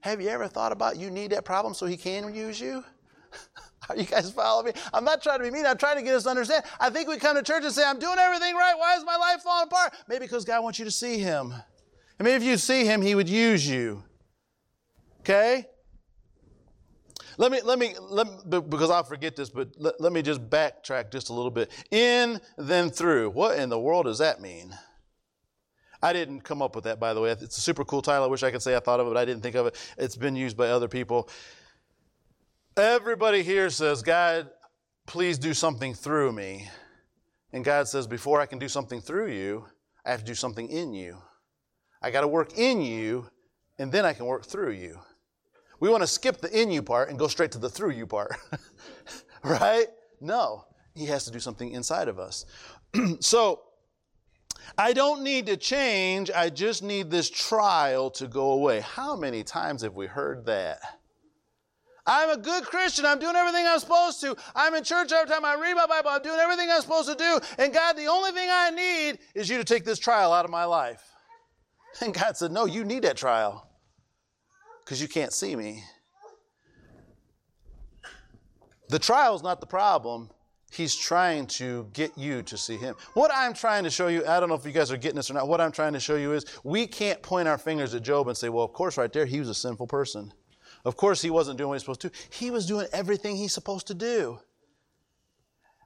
[0.00, 2.82] Have you ever thought about you need that problem so He can use you?
[3.88, 4.80] Are you guys following me?
[4.92, 5.66] I'm not trying to be mean.
[5.66, 6.64] I'm trying to get us to understand.
[6.80, 8.74] I think we come to church and say, I'm doing everything right.
[8.76, 9.94] Why is my life falling apart?
[10.08, 11.54] Maybe because God wants you to see Him.
[12.18, 14.02] I mean, if you see Him, He would use you.
[15.20, 15.66] Okay?
[17.38, 20.48] Let me, let me, let me because I'll forget this, but let, let me just
[20.48, 21.70] backtrack just a little bit.
[21.90, 23.30] In, then through.
[23.30, 24.74] What in the world does that mean?
[26.02, 27.30] I didn't come up with that, by the way.
[27.30, 28.24] It's a super cool title.
[28.24, 29.76] I wish I could say I thought of it, but I didn't think of it.
[29.98, 31.28] It's been used by other people.
[32.78, 34.50] Everybody here says, God,
[35.06, 36.68] please do something through me.
[37.54, 39.64] And God says, before I can do something through you,
[40.04, 41.16] I have to do something in you.
[42.02, 43.30] I got to work in you,
[43.78, 44.98] and then I can work through you.
[45.80, 48.06] We want to skip the in you part and go straight to the through you
[48.06, 48.36] part.
[49.42, 49.86] right?
[50.20, 52.44] No, He has to do something inside of us.
[53.20, 53.62] so,
[54.76, 58.80] I don't need to change, I just need this trial to go away.
[58.80, 60.80] How many times have we heard that?
[62.06, 63.04] I'm a good Christian.
[63.04, 64.36] I'm doing everything I'm supposed to.
[64.54, 66.10] I'm in church every time I read my Bible.
[66.10, 67.40] I'm doing everything I'm supposed to do.
[67.58, 70.50] And God, the only thing I need is you to take this trial out of
[70.50, 71.02] my life.
[72.00, 73.68] And God said, No, you need that trial
[74.84, 75.82] because you can't see me.
[78.88, 80.30] The trial is not the problem,
[80.76, 82.96] He's trying to get you to see him.
[83.14, 85.30] What I'm trying to show you, I don't know if you guys are getting this
[85.30, 85.48] or not.
[85.48, 88.36] What I'm trying to show you is we can't point our fingers at Job and
[88.36, 90.34] say, well, of course, right there, he was a sinful person.
[90.86, 92.12] Of course, he wasn't doing what he's supposed to.
[92.30, 94.38] He was doing everything he's supposed to do.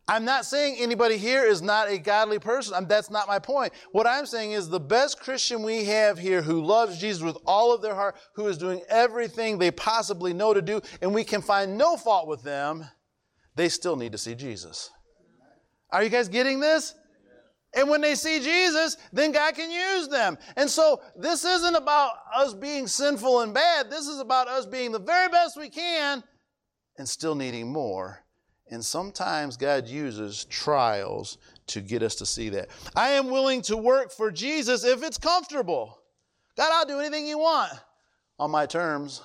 [0.06, 2.74] I'm not saying anybody here is not a godly person.
[2.74, 3.72] I'm, that's not my point.
[3.92, 7.72] What I'm saying is the best Christian we have here who loves Jesus with all
[7.72, 11.40] of their heart, who is doing everything they possibly know to do, and we can
[11.40, 12.84] find no fault with them,
[13.54, 14.90] they still need to see Jesus.
[15.88, 16.94] Are you guys getting this?
[17.74, 20.36] And when they see Jesus, then God can use them.
[20.56, 23.90] And so this isn't about us being sinful and bad.
[23.90, 26.24] This is about us being the very best we can
[26.98, 28.24] and still needing more
[28.70, 32.68] and sometimes God uses trials to get us to see that.
[32.94, 36.00] I am willing to work for Jesus if it's comfortable.
[36.56, 37.72] God, I'll do anything you want
[38.38, 39.22] on my terms.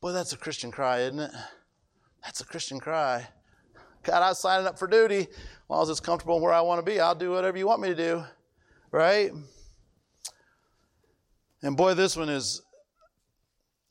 [0.00, 1.30] Boy, that's a Christian cry, isn't it?
[2.22, 3.26] That's a Christian cry.
[4.02, 5.28] God, I'm signing up for duty.
[5.70, 7.90] Long as it's comfortable where I want to be, I'll do whatever you want me
[7.90, 8.24] to do.
[8.90, 9.30] Right?
[11.62, 12.60] And boy, this one is.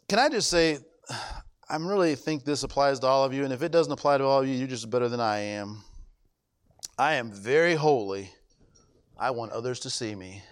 [0.10, 0.80] Can I just say,
[1.70, 4.26] I really think this applies to all of you, and if it doesn't apply to
[4.26, 5.82] all of you, you're just better than I am.
[6.98, 8.30] I am very holy.
[9.18, 10.44] I want others to see me.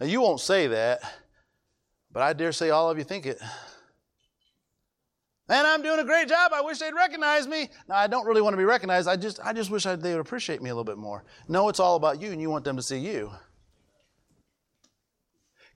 [0.00, 1.00] Now, you won't say that,
[2.10, 3.42] but I dare say all of you think it.
[5.48, 6.50] Man, I'm doing a great job.
[6.52, 7.68] I wish they'd recognize me.
[7.88, 9.06] Now, I don't really want to be recognized.
[9.06, 11.24] I just, I just wish I, they would appreciate me a little bit more.
[11.46, 13.30] No, it's all about you, and you want them to see you.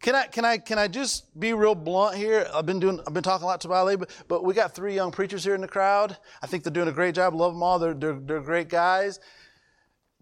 [0.02, 2.48] Can I, can I, can I just be real blunt here?
[2.52, 4.94] I've been doing, I've been talking a lot to Bali, but, but we got three
[4.94, 6.16] young preachers here in the crowd.
[6.42, 7.34] I think they're doing a great job.
[7.34, 7.78] Love them all.
[7.78, 9.20] They're, they're, they're great guys.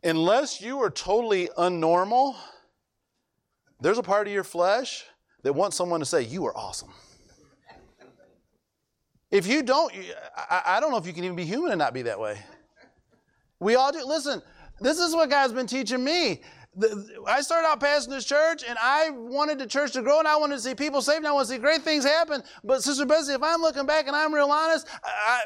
[0.02, 2.34] Unless you are totally unnormal,
[3.80, 5.04] there's a part of your flesh
[5.44, 6.92] that wants someone to say, you are awesome.
[9.30, 9.92] If you don't,
[10.50, 12.38] I, don't know if you can even be human and not be that way.
[13.60, 14.02] We all do.
[14.04, 14.40] Listen,
[14.80, 16.40] this is what God's been teaching me
[17.26, 20.36] I started out passing this church, and I wanted the church to grow, and I
[20.36, 22.42] wanted to see people saved, and I want to see great things happen.
[22.62, 25.44] But Sister Bessie, if I'm looking back and I'm real honest, I,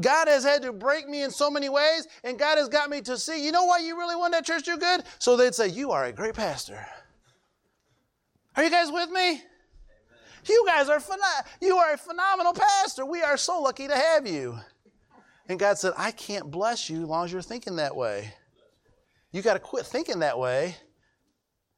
[0.00, 3.00] God has had to break me in so many ways, and God has got me
[3.02, 3.44] to see.
[3.44, 5.04] You know why you really want that church to do good?
[5.18, 6.86] So they'd say, "You are a great pastor."
[8.56, 9.42] Are you guys with me?
[10.48, 13.04] You guys are phen- you are a phenomenal pastor.
[13.04, 14.58] We are so lucky to have you.
[15.48, 18.34] And God said, "I can't bless you as long as you're thinking that way."
[19.30, 20.76] You got to quit thinking that way.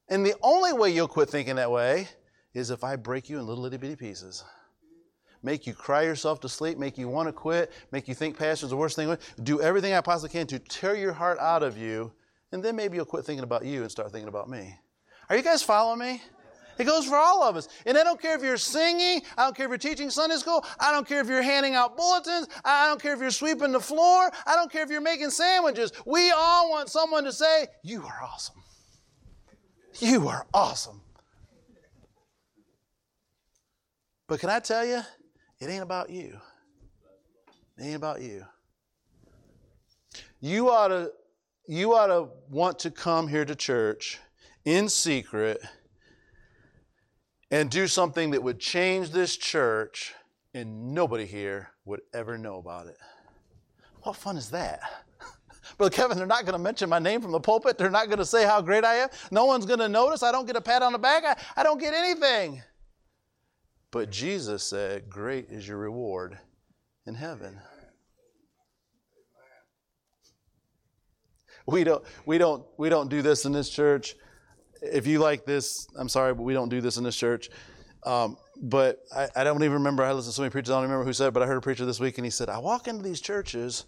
[0.09, 2.09] And the only way you'll quit thinking that way
[2.55, 4.45] is if I break you in little itty bitty pieces.
[5.43, 8.71] Make you cry yourself to sleep, make you want to quit, make you think pastor's
[8.71, 9.17] the worst thing.
[9.43, 12.13] Do everything I possibly can to tear your heart out of you,
[12.53, 14.79] and then maybe you'll quit thinking about you and start thinking about me.
[15.29, 16.23] Are you guys following me?
[16.79, 17.69] It goes for all of us.
[17.87, 20.65] And I don't care if you're singing, I don't care if you're teaching Sunday school,
[20.79, 23.81] I don't care if you're handing out bulletins, I don't care if you're sweeping the
[23.81, 25.93] floor, I don't care if you're making sandwiches.
[26.05, 28.63] We all want someone to say, You are awesome.
[29.99, 31.01] You are awesome.
[34.29, 35.01] But can I tell you,
[35.61, 36.39] it ain't about you.
[37.79, 38.45] It ain't about you.
[40.41, 41.13] You ought to
[41.69, 44.21] you ought to want to come here to church
[44.65, 45.61] in secret
[47.51, 50.15] and do something that would change this church
[50.55, 52.97] and nobody here would ever know about it.
[54.03, 54.81] What fun is that?
[55.79, 57.77] Brother Kevin, they're not going to mention my name from the pulpit.
[57.79, 59.09] They're not going to say how great I am.
[59.31, 60.23] No one's going to notice.
[60.23, 61.25] I don't get a pat on the back.
[61.25, 62.63] I, I don't get anything.
[63.91, 66.39] But Jesus said, Great is your reward
[67.07, 67.61] in heaven.
[71.67, 74.15] We don't, we don't, we don't do this in this church
[74.83, 77.51] if you like this, I'm sorry, but we don't do this in this church.
[78.05, 80.05] Um, but I, I, don't even remember.
[80.05, 80.71] I listened to so many preachers.
[80.71, 82.31] I don't remember who said, it, but I heard a preacher this week, and he
[82.31, 83.85] said, "I walk into these churches,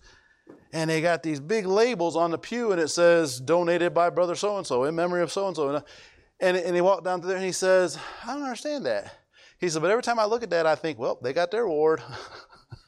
[0.72, 4.34] and they got these big labels on the pew, and it says donated by brother
[4.34, 5.82] so and so in memory of so and so."
[6.40, 9.14] And and he walked down to there, and he says, "I don't understand that."
[9.58, 11.64] He said, "But every time I look at that, I think, well, they got their
[11.64, 12.02] reward.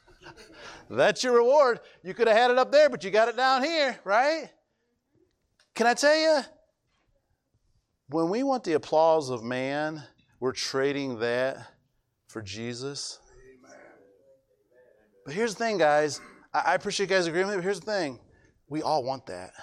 [0.89, 1.79] That's your reward.
[2.03, 4.49] You could have had it up there, but you got it down here, right?"
[5.73, 6.41] Can I tell you?
[8.11, 10.03] When we want the applause of man,
[10.41, 11.65] we're trading that
[12.27, 13.19] for Jesus.
[15.23, 16.19] But here's the thing, guys.
[16.53, 18.19] I appreciate you guys agreeing with me, but here's the thing.
[18.67, 19.53] We all want that.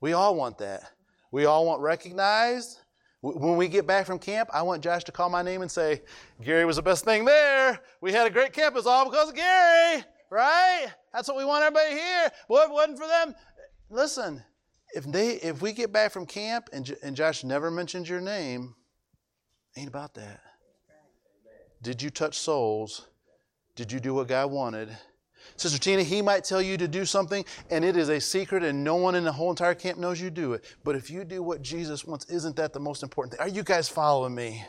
[0.00, 0.90] We all want that.
[1.30, 2.80] We all want recognized.
[3.20, 6.02] When we get back from camp, I want Josh to call my name and say,
[6.42, 7.78] Gary was the best thing there.
[8.00, 8.74] We had a great camp.
[8.76, 10.88] It's all because of Gary, right?
[11.12, 12.28] That's what we want everybody here.
[12.48, 13.36] Boy, if it wasn't for them,
[13.88, 14.42] listen,
[14.94, 18.74] if they if we get back from camp and, and Josh never mentions your name,
[19.76, 20.40] ain't about that.
[21.82, 23.06] Did you touch souls?
[23.74, 24.96] Did you do what God wanted?
[25.56, 28.82] Sister Tina, he might tell you to do something and it is a secret and
[28.82, 30.64] no one in the whole entire camp knows you do it.
[30.82, 33.40] But if you do what Jesus wants, isn't that the most important thing?
[33.40, 34.64] Are you guys following me?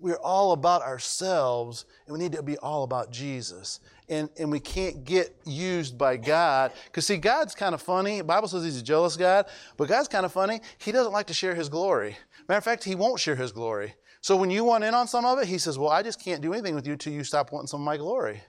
[0.00, 3.80] We're all about ourselves and we need to be all about Jesus.
[4.08, 6.72] And, and we can't get used by God.
[6.86, 8.18] Because, see, God's kind of funny.
[8.18, 9.46] The Bible says he's a jealous God,
[9.76, 10.60] but God's kind of funny.
[10.78, 12.16] He doesn't like to share his glory.
[12.48, 13.94] Matter of fact, he won't share his glory.
[14.20, 16.40] So when you want in on some of it, he says, Well, I just can't
[16.40, 18.40] do anything with you till you stop wanting some of my glory.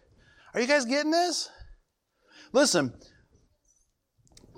[0.54, 1.50] Are you guys getting this?
[2.54, 2.94] Listen,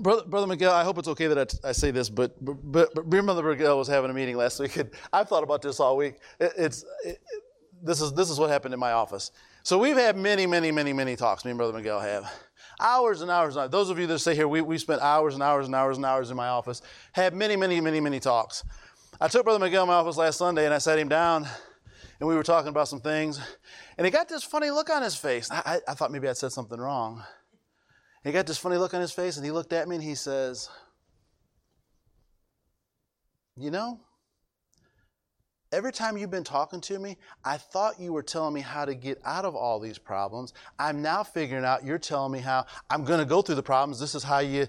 [0.02, 3.44] Brother, Brother Miguel, I hope it's okay that I, say this, but, but, but Brother
[3.44, 6.16] Miguel was having a meeting last week, and I've thought about this all week.
[6.40, 7.20] It, it's it,
[7.84, 9.32] this is this is what happened in my office.
[9.64, 11.46] So we've had many, many, many, many talks.
[11.46, 12.32] Me and Brother Miguel have
[12.80, 13.56] hours and hours.
[13.56, 13.72] And hours.
[13.72, 16.06] Those of you that stay here, we we spent hours and hours and hours and
[16.06, 16.82] hours in my office.
[17.12, 18.64] Had many, many, many, many talks.
[19.20, 21.48] I took Brother Miguel in my office last Sunday, and I sat him down,
[22.20, 23.40] and we were talking about some things,
[23.98, 25.52] and he got this funny look on his face.
[25.52, 27.24] I, I, I thought maybe I'd said something wrong.
[28.24, 30.16] He got this funny look on his face, and he looked at me and he
[30.16, 30.70] says,
[33.58, 34.00] You know,
[35.72, 38.94] every time you've been talking to me, I thought you were telling me how to
[38.94, 40.54] get out of all these problems.
[40.78, 44.00] I'm now figuring out you're telling me how I'm going to go through the problems.
[44.00, 44.68] This is how you,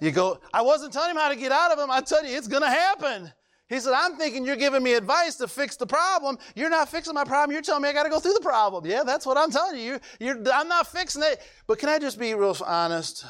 [0.00, 0.40] you go.
[0.52, 1.90] I wasn't telling him how to get out of them.
[1.90, 3.32] I tell you, it's going to happen.
[3.68, 6.38] He said, I'm thinking you're giving me advice to fix the problem.
[6.54, 7.52] You're not fixing my problem.
[7.52, 8.86] You're telling me I got to go through the problem.
[8.86, 9.98] Yeah, that's what I'm telling you.
[10.20, 11.40] You're, I'm not fixing it.
[11.66, 13.26] But can I just be real honest?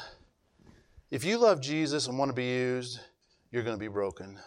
[1.09, 2.99] If you love Jesus and want to be used,
[3.51, 4.37] you're going to be broken.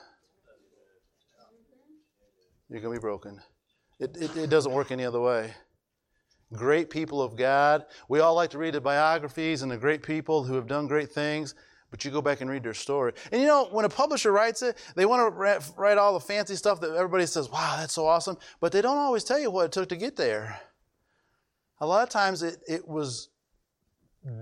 [2.68, 3.40] You're going to be broken.
[3.98, 5.52] It, it, it doesn't work any other way.
[6.52, 7.84] Great people of God.
[8.08, 11.10] We all like to read the biographies and the great people who have done great
[11.10, 11.54] things.
[11.90, 13.12] But you go back and read their story.
[13.32, 16.54] And you know, when a publisher writes it, they want to write all the fancy
[16.54, 18.36] stuff that everybody says, wow, that's so awesome.
[18.60, 20.60] But they don't always tell you what it took to get there.
[21.80, 23.30] A lot of times it, it was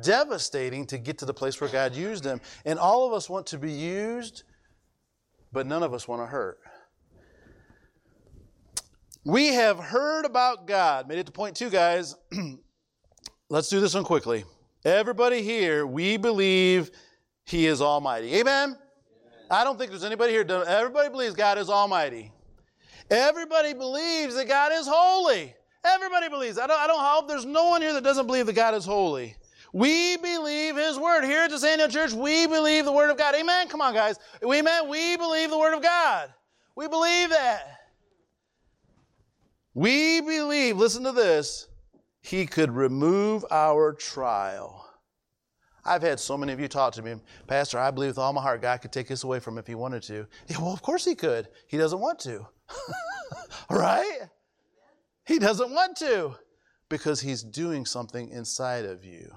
[0.02, 2.40] devastating to get to the place where God used them.
[2.64, 4.42] And all of us want to be used,
[5.52, 6.58] but none of us want to hurt.
[9.24, 11.08] We have heard about God.
[11.08, 12.16] Made it to point two, guys.
[13.48, 14.44] Let's do this one quickly.
[14.84, 16.90] Everybody here, we believe
[17.48, 18.34] he is almighty.
[18.36, 18.70] Amen?
[18.70, 18.78] Amen?
[19.50, 20.44] I don't think there's anybody here.
[20.66, 22.30] Everybody believes God is almighty.
[23.10, 25.54] Everybody believes that God is holy.
[25.82, 26.58] Everybody believes.
[26.58, 28.84] I don't, I don't hope there's no one here that doesn't believe that God is
[28.84, 29.34] holy.
[29.72, 31.24] We believe His Word.
[31.24, 33.34] Here at the Sand Church, we believe the Word of God.
[33.34, 33.68] Amen?
[33.68, 34.18] Come on, guys.
[34.44, 34.88] Amen?
[34.88, 36.32] We believe the Word of God.
[36.76, 37.80] We believe that.
[39.72, 41.68] We believe, listen to this,
[42.20, 44.87] He could remove our trial.
[45.84, 47.14] I've had so many of you talk to me,
[47.46, 49.66] Pastor, I believe with all my heart God could take this away from him if
[49.66, 50.26] he wanted to.
[50.48, 51.48] Yeah, well, of course he could.
[51.66, 52.46] He doesn't want to.
[53.70, 54.28] right?
[55.26, 56.34] He doesn't want to
[56.88, 59.30] because he's doing something inside of you.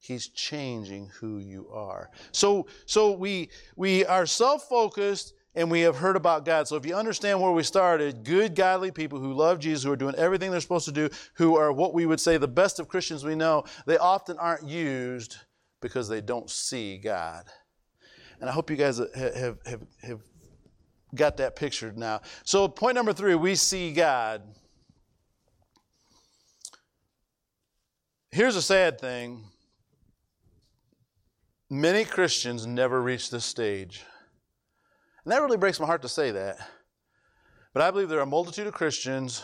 [0.00, 2.10] He's changing who you are.
[2.32, 6.68] So, so we, we are self focused and we have heard about God.
[6.68, 9.96] So if you understand where we started, good, godly people who love Jesus, who are
[9.96, 12.88] doing everything they're supposed to do, who are what we would say the best of
[12.88, 15.36] Christians we know, they often aren't used
[15.80, 17.44] because they don't see God.
[18.40, 20.20] And I hope you guys have, have, have
[21.14, 22.20] got that pictured now.
[22.44, 24.42] So, point number three we see God.
[28.30, 29.44] Here's a sad thing
[31.70, 34.04] many Christians never reach this stage.
[35.28, 36.56] And that really breaks my heart to say that.
[37.74, 39.42] But I believe there are a multitude of Christians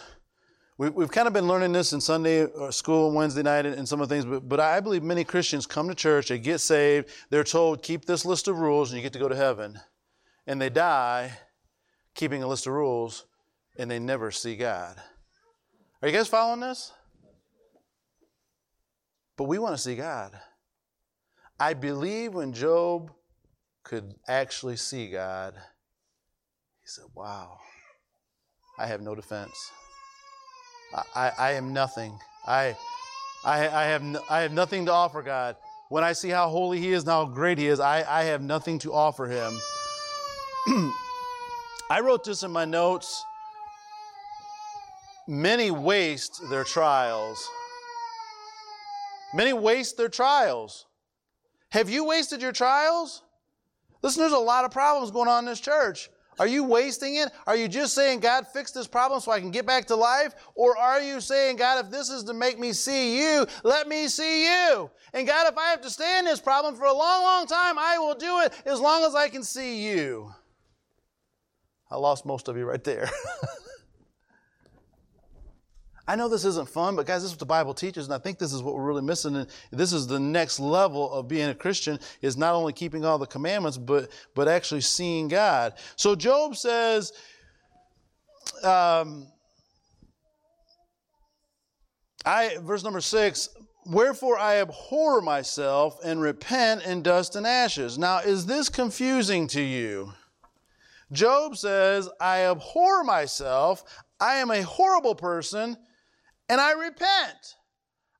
[0.79, 3.87] we, have kind of been learning this in Sunday uh, school and Wednesday night and,
[3.87, 6.59] some of the things, but, but I believe many Christians come to church, they get
[6.59, 9.79] saved, they're told, keep this list of rules and you get to go to heaven.
[10.47, 11.39] And they die
[12.15, 13.27] keeping a list of rules
[13.79, 14.97] and they never see God.
[16.01, 16.93] Are you guys following this?
[19.37, 20.33] But we want to see God.
[21.61, 23.13] I believe when Job
[23.85, 25.55] could actually see God,
[26.85, 27.59] he said, Wow,
[28.79, 29.71] I have no defense.
[31.15, 32.19] I, I am nothing.
[32.47, 32.77] I,
[33.43, 35.57] I, I, have no, I have nothing to offer God.
[35.89, 38.43] When I see how holy He is and how great He is, I, I have
[38.43, 39.59] nothing to offer Him.
[41.91, 43.25] I wrote this in my notes.
[45.27, 47.49] Many waste their trials.
[49.33, 50.85] Many waste their trials.
[51.71, 53.23] Have you wasted your trials?
[54.03, 56.11] Listen, there's a lot of problems going on in this church.
[56.39, 57.31] Are you wasting it?
[57.47, 60.35] Are you just saying, God, fix this problem so I can get back to life?
[60.55, 64.09] Or are you saying, God, if this is to make me see you, let me
[64.09, 64.91] see you?
[65.13, 67.79] And God, if I have to stay in this problem for a long, long time,
[67.79, 70.33] I will do it as long as I can see you.
[71.91, 73.09] I lost most of you right there.
[76.07, 78.19] I know this isn't fun, but guys, this is what the Bible teaches, and I
[78.19, 79.37] think this is what we're really missing.
[79.37, 83.17] And this is the next level of being a Christian is not only keeping all
[83.17, 85.75] the commandments, but but actually seeing God.
[85.97, 87.13] So Job says,
[88.63, 89.29] um,
[92.27, 93.49] I verse number six.
[93.87, 97.99] Wherefore I abhor myself and repent in dust and ashes.
[97.99, 100.13] Now, is this confusing to you?
[101.13, 103.85] Job says, I abhor myself.
[104.21, 105.77] I am a horrible person
[106.49, 107.57] and I repent.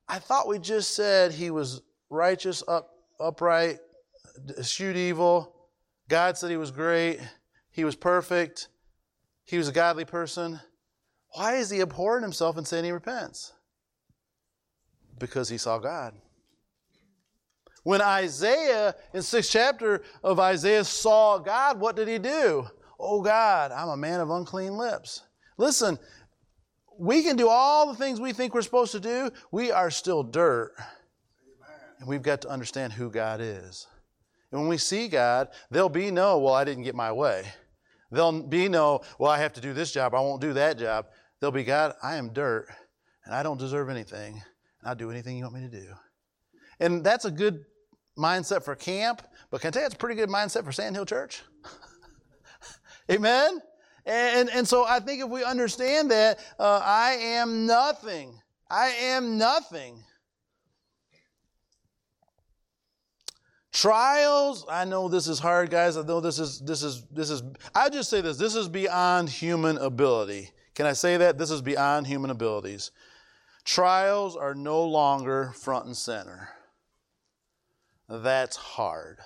[0.09, 3.79] I thought we just said he was righteous, up, upright,
[4.59, 5.55] eschewed evil.
[6.09, 7.21] God said he was great.
[7.71, 8.69] He was perfect.
[9.45, 10.61] He was a godly person.
[11.35, 13.53] Why is he abhorring himself and saying he repents?
[15.19, 16.15] Because he saw God.
[17.83, 22.67] When Isaiah, in sixth chapter of Isaiah, saw God, what did he do?
[22.99, 25.23] Oh God, I'm a man of unclean lips.
[25.59, 25.99] Listen,
[26.99, 29.31] we can do all the things we think we're supposed to do.
[29.51, 30.73] We are still dirt.
[31.99, 33.87] And we've got to understand who God is.
[34.51, 37.45] And when we see God, there'll be no, well, I didn't get my way.
[38.11, 40.15] There'll be no, well, I have to do this job.
[40.15, 41.07] I won't do that job.
[41.41, 42.69] There'll be, God, I am dirt
[43.25, 44.35] and I don't deserve anything.
[44.35, 45.87] And I'll do anything you want me to do.
[46.79, 47.65] And that's a good
[48.17, 51.05] mindset for camp, but can I tell you it's a pretty good mindset for Sandhill
[51.05, 51.43] Church?
[53.11, 53.61] Amen?
[54.07, 58.39] And, and so I think if we understand that, uh, I am nothing.
[58.71, 60.03] I am nothing.
[63.73, 65.97] Trials, I know this is hard, guys.
[65.97, 67.43] I know this is, this is, this is,
[67.75, 70.51] I just say this this is beyond human ability.
[70.75, 71.39] Can I say that?
[71.39, 72.93] This is beyond human abilities.
[73.65, 76.51] Trials are no longer front and center.
[78.09, 79.19] That's hard.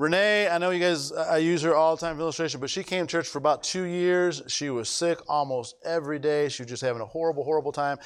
[0.00, 2.82] Renee, I know you guys, I use her all the time for illustration, but she
[2.82, 4.40] came to church for about two years.
[4.46, 6.48] She was sick almost every day.
[6.48, 7.98] She was just having a horrible, horrible time.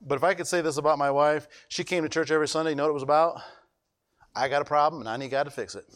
[0.00, 2.70] But if I could say this about my wife, she came to church every Sunday.
[2.70, 3.42] You know what it was about?
[4.32, 5.86] I got a problem and I need God to fix it.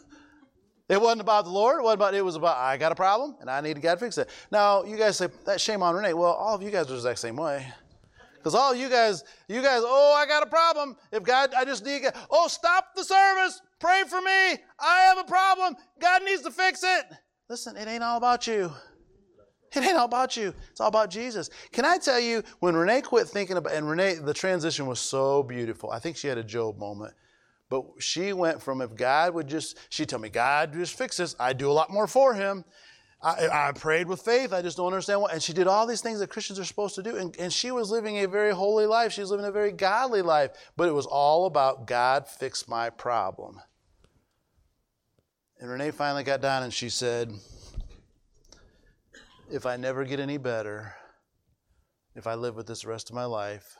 [0.88, 1.80] it wasn't about the Lord.
[1.80, 4.00] It wasn't about, it was about I got a problem and I need God to
[4.00, 4.30] fix it.
[4.50, 6.14] Now, you guys say, that shame on Renee.
[6.14, 7.66] Well, all of you guys are the exact same way.
[8.40, 10.96] Because all you guys, you guys, oh, I got a problem.
[11.12, 12.14] If God, I just need, God.
[12.30, 13.60] oh, stop the service.
[13.78, 14.56] Pray for me.
[14.78, 15.76] I have a problem.
[16.00, 17.04] God needs to fix it.
[17.50, 18.72] Listen, it ain't all about you.
[19.72, 20.52] It ain't all about you.
[20.70, 21.48] It's all about Jesus.
[21.70, 25.44] Can I tell you, when Renee quit thinking about, and Renee, the transition was so
[25.44, 25.92] beautiful.
[25.92, 27.14] I think she had a Job moment.
[27.68, 31.36] But she went from if God would just, she told me, God just fix this.
[31.38, 32.64] I'd do a lot more for him.
[33.22, 34.52] I, I, prayed with faith.
[34.52, 35.32] I just don't understand what.
[35.32, 37.16] And she did all these things that Christians are supposed to do.
[37.16, 39.12] And, and she was living a very holy life.
[39.12, 40.52] She was living a very godly life.
[40.76, 43.60] But it was all about God fix my problem.
[45.58, 47.30] And Renee finally got down and she said,
[49.52, 50.94] If I never get any better,
[52.14, 53.76] if I live with this the rest of my life,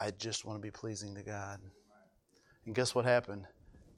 [0.00, 1.60] I just want to be pleasing to God.
[2.64, 3.46] And guess what happened?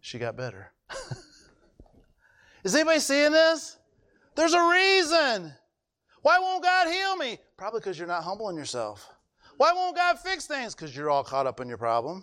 [0.01, 0.73] She got better.
[2.65, 3.78] Is anybody seeing this?
[4.39, 5.53] There's a reason.
[6.23, 7.41] Why won't God heal me?
[7.57, 9.13] Probably because you're not humbling yourself.
[9.57, 10.77] Why won't God fix things?
[10.77, 12.23] Because you're all caught up in your problem.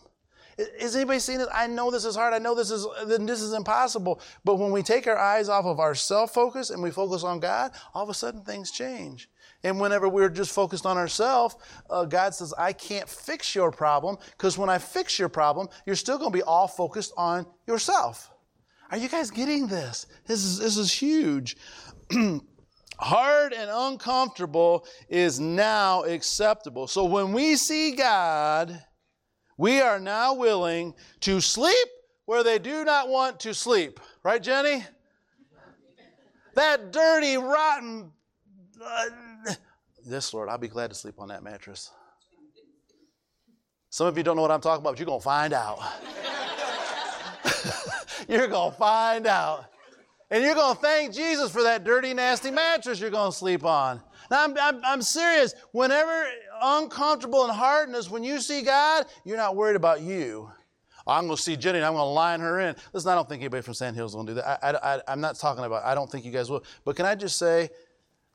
[0.58, 1.50] Is anybody seeing this?
[1.54, 2.34] I know this is hard.
[2.34, 4.22] I know this is this is impossible.
[4.46, 7.42] But when we take our eyes off of our self focus and we focus on
[7.42, 9.30] God, all of a sudden things change.
[9.66, 11.58] And whenever we're just focused on ourselves,
[11.90, 15.98] uh, God says, I can't fix your problem because when I fix your problem, you're
[15.98, 18.32] still going to be all focused on yourself.
[18.92, 20.06] Are you guys getting this?
[20.28, 21.58] This is, this is huge.
[23.00, 26.88] hard and uncomfortable is now acceptable.
[26.88, 28.82] So when we see God,
[29.58, 31.88] we are now willing to sleep
[32.26, 34.00] where they do not want to sleep.
[34.24, 34.84] Right, Jenny?
[36.56, 38.12] That dirty, rotten.
[38.84, 39.06] Uh,
[40.06, 41.92] yes, Lord, I'll be glad to sleep on that mattress.
[43.90, 45.80] Some of you don't know what I'm talking about, but you're going to find out.
[48.28, 49.66] you're going to find out.
[50.32, 53.64] And you're going to thank Jesus for that dirty, nasty mattress you're going to sleep
[53.64, 54.02] on.
[54.32, 55.54] Now, I'm, I'm, I'm, serious.
[55.72, 56.28] Whenever
[56.62, 60.50] uncomfortable and hardness, when you see God, you're not worried about you.
[61.06, 62.76] Oh, I'm going to see Jenny and I'm going to line her in.
[62.92, 64.60] Listen, I don't think anybody from Sandhills is going to do that.
[64.64, 66.64] I, I, I'm not talking about, I don't think you guys will.
[66.84, 67.70] But can I just say,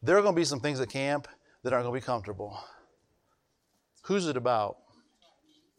[0.03, 1.27] there are going to be some things at camp
[1.65, 2.59] that aren't going to be comfortable.
[4.05, 4.79] Who's it about?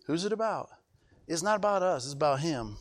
[0.05, 0.69] Who's it about?
[1.27, 2.77] It's not about us, it's about Him.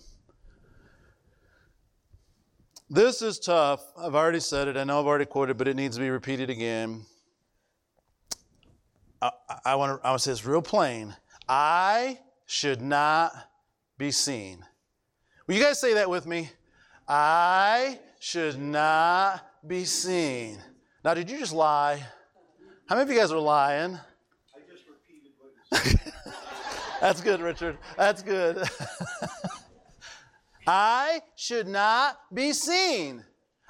[2.92, 3.84] This is tough.
[3.96, 4.76] I've already said it.
[4.76, 7.06] I know I've already quoted, but it needs to be repeated again.
[9.22, 9.30] I,
[9.64, 11.14] I want to I want to say this real plain.
[11.48, 13.32] I should not
[13.96, 14.64] be seen.
[15.46, 16.50] Will you guys say that with me?
[17.06, 20.58] I should not be seen.
[21.04, 22.02] Now, did you just lie?
[22.88, 23.94] How many of you guys are lying?
[23.94, 25.52] I just repeated what
[25.84, 26.12] you said.
[27.00, 27.78] That's good, Richard.
[27.96, 28.68] That's good.
[30.66, 33.24] I should not be seen.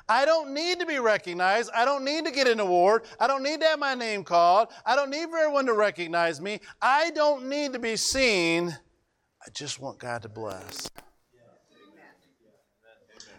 [0.08, 1.70] I don't need to be recognized.
[1.72, 3.04] I don't need to get an award.
[3.20, 4.68] I don't need to have my name called.
[4.84, 6.60] I don't need for everyone to recognize me.
[6.82, 8.70] I don't need to be seen.
[8.70, 10.90] I just want God to bless.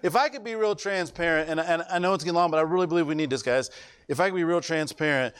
[0.02, 2.62] If I could be real transparent, and, and I know it's getting long, but I
[2.62, 3.70] really believe we need this, guys.
[4.08, 5.36] If I could be real transparent,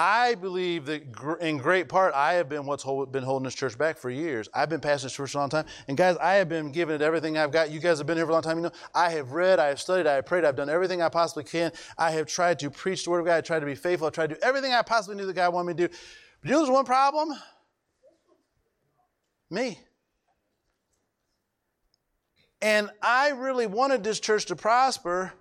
[0.00, 1.02] I believe that
[1.40, 4.48] in great part, I have been what's hold, been holding this church back for years.
[4.54, 5.64] I've been pastor this church a long time.
[5.88, 7.72] And guys, I have been giving it everything I've got.
[7.72, 8.58] You guys have been here for a long time.
[8.58, 11.08] You know, I have read, I have studied, I have prayed, I've done everything I
[11.08, 11.72] possibly can.
[11.98, 13.38] I have tried to preach the word of God.
[13.38, 14.06] I tried to be faithful.
[14.06, 15.94] I tried to do everything I possibly knew that God wanted me to do.
[16.42, 17.36] But you know, there's one problem?
[19.50, 19.80] Me.
[22.62, 25.32] And I really wanted this church to prosper.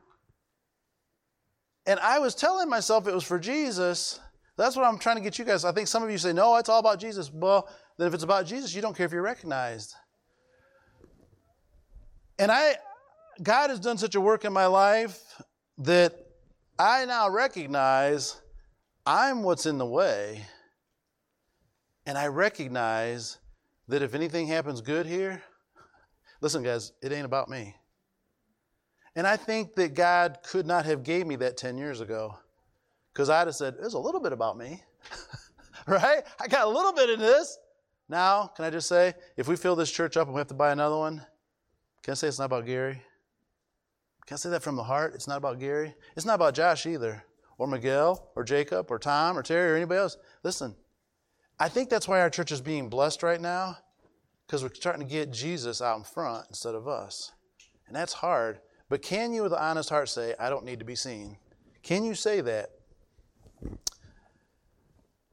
[1.85, 4.19] And I was telling myself it was for Jesus.
[4.57, 5.63] That's what I'm trying to get you guys.
[5.63, 7.31] I think some of you say, no, it's all about Jesus.
[7.31, 9.93] Well, then if it's about Jesus, you don't care if you're recognized.
[12.39, 12.75] And I,
[13.41, 15.41] God has done such a work in my life
[15.79, 16.13] that
[16.79, 18.41] I now recognize
[19.05, 20.45] I'm what's in the way.
[22.05, 23.37] And I recognize
[23.87, 25.41] that if anything happens good here,
[26.41, 27.75] Listen, guys, it ain't about me.
[29.15, 32.37] And I think that God could not have gave me that 10 years ago
[33.17, 34.79] because I'd have said, it's a little bit about me.
[35.87, 36.21] right?
[36.39, 37.57] I got a little bit in this.
[38.07, 40.53] Now, can I just say, if we fill this church up and we have to
[40.53, 41.25] buy another one,
[42.03, 43.01] can I say it's not about Gary?
[44.27, 45.15] Can I say that from the heart?
[45.15, 45.95] It's not about Gary.
[46.15, 47.23] It's not about Josh either,
[47.57, 50.15] or Miguel, or Jacob, or Tom, or Terry, or anybody else.
[50.43, 50.75] Listen,
[51.59, 53.79] I think that's why our church is being blessed right now
[54.45, 57.31] because we're starting to get Jesus out in front instead of us.
[57.87, 58.59] And that's hard.
[58.89, 61.37] But can you, with an honest heart, say, I don't need to be seen?
[61.81, 62.76] Can you say that?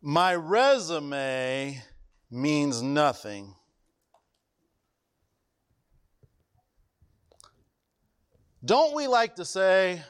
[0.06, 1.82] My resume
[2.30, 3.54] means nothing.
[8.62, 10.02] Don't we like to say,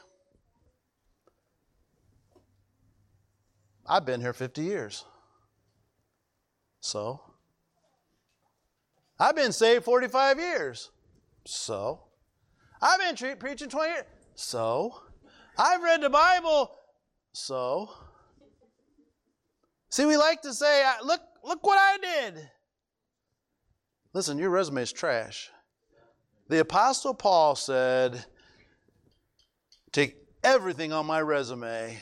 [3.87, 5.05] I've been here 50 years.
[6.81, 7.21] So?
[9.17, 10.91] I've been saved 45 years.
[11.45, 12.01] So?
[12.81, 14.05] I've been tre- preaching 20 years.
[14.35, 14.93] So?
[15.57, 16.69] I've read the Bible.
[17.31, 17.89] So?
[19.95, 22.49] See, we like to say, look, look what I did.
[24.11, 25.49] Listen, your resume is trash.
[26.49, 28.25] The Apostle Paul said,
[29.93, 31.97] Take everything on my resume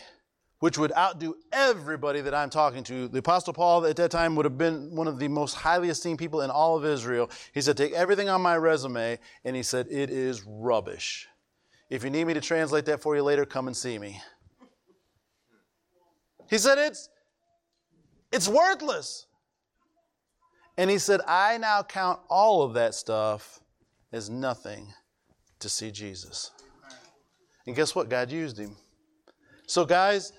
[0.57, 3.07] which would outdo everybody that I'm talking to.
[3.07, 6.17] The Apostle Paul at that time would have been one of the most highly esteemed
[6.17, 7.29] people in all of Israel.
[7.53, 11.27] He said, Take everything on my resume, and he said, It is rubbish.
[11.91, 14.19] If you need me to translate that for you later, come and see me.
[16.49, 17.09] He said, It's,
[18.34, 19.27] it's worthless.
[20.77, 23.59] And he said, I now count all of that stuff
[24.11, 24.91] as nothing
[25.59, 26.51] to see Jesus.
[27.67, 28.09] And guess what?
[28.09, 28.75] God used him.
[29.67, 30.34] So, guys,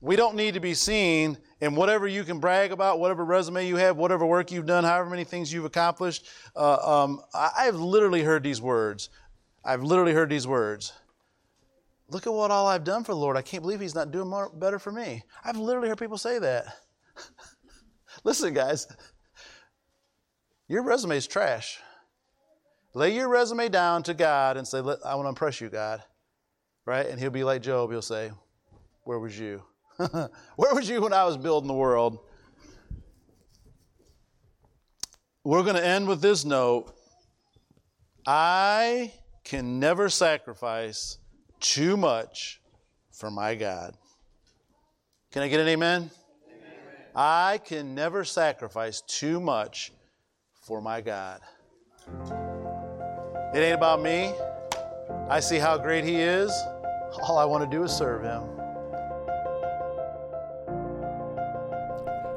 [0.00, 3.76] we don't need to be seen in whatever you can brag about, whatever resume you
[3.76, 6.26] have, whatever work you've done, however many things you've accomplished.
[6.56, 9.10] Uh, um, I, have literally heard these words.
[9.64, 10.92] I've literally heard these words.
[12.08, 13.36] Look at what all I've done for the Lord.
[13.36, 15.24] I can't believe He's not doing more, better for me.
[15.44, 16.76] I've literally heard people say that.
[18.24, 18.86] Listen, guys,
[20.68, 21.78] your resume is trash.
[22.94, 26.02] Lay your resume down to God and say, I want to impress you, God.
[26.86, 27.06] Right?
[27.06, 27.90] And He'll be like Job.
[27.90, 28.32] He'll say,
[29.04, 29.62] Where was you?
[29.96, 32.18] Where was you when I was building the world?
[35.44, 36.94] We're going to end with this note
[38.26, 39.12] I
[39.44, 41.18] can never sacrifice
[41.60, 42.60] too much
[43.12, 43.94] for my God.
[45.32, 46.10] Can I get an amen?
[47.14, 49.92] I can never sacrifice too much
[50.62, 51.40] for my God.
[53.54, 54.32] It ain't about me.
[55.28, 56.52] I see how great He is.
[57.22, 58.59] All I want to do is serve Him.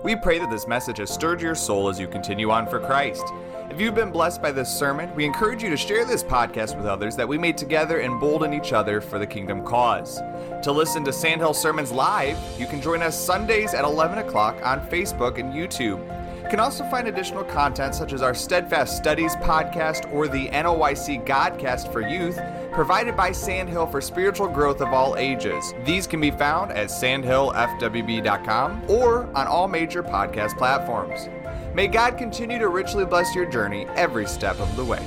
[0.03, 3.23] We pray that this message has stirred your soul as you continue on for Christ.
[3.69, 6.85] If you've been blessed by this sermon, we encourage you to share this podcast with
[6.85, 10.19] others that we may together embolden each other for the kingdom cause.
[10.63, 14.85] To listen to Sandhill Sermons live, you can join us Sundays at 11 o'clock on
[14.89, 16.05] Facebook and YouTube.
[16.43, 21.25] You can also find additional content such as our Steadfast Studies podcast or the NOYC
[21.25, 22.37] Godcast for Youth,
[22.73, 25.73] provided by Sandhill for spiritual growth of all ages.
[25.85, 31.29] These can be found at sandhillfwb.com or on all major podcast platforms.
[31.73, 35.03] May God continue to richly bless your journey every step of the way.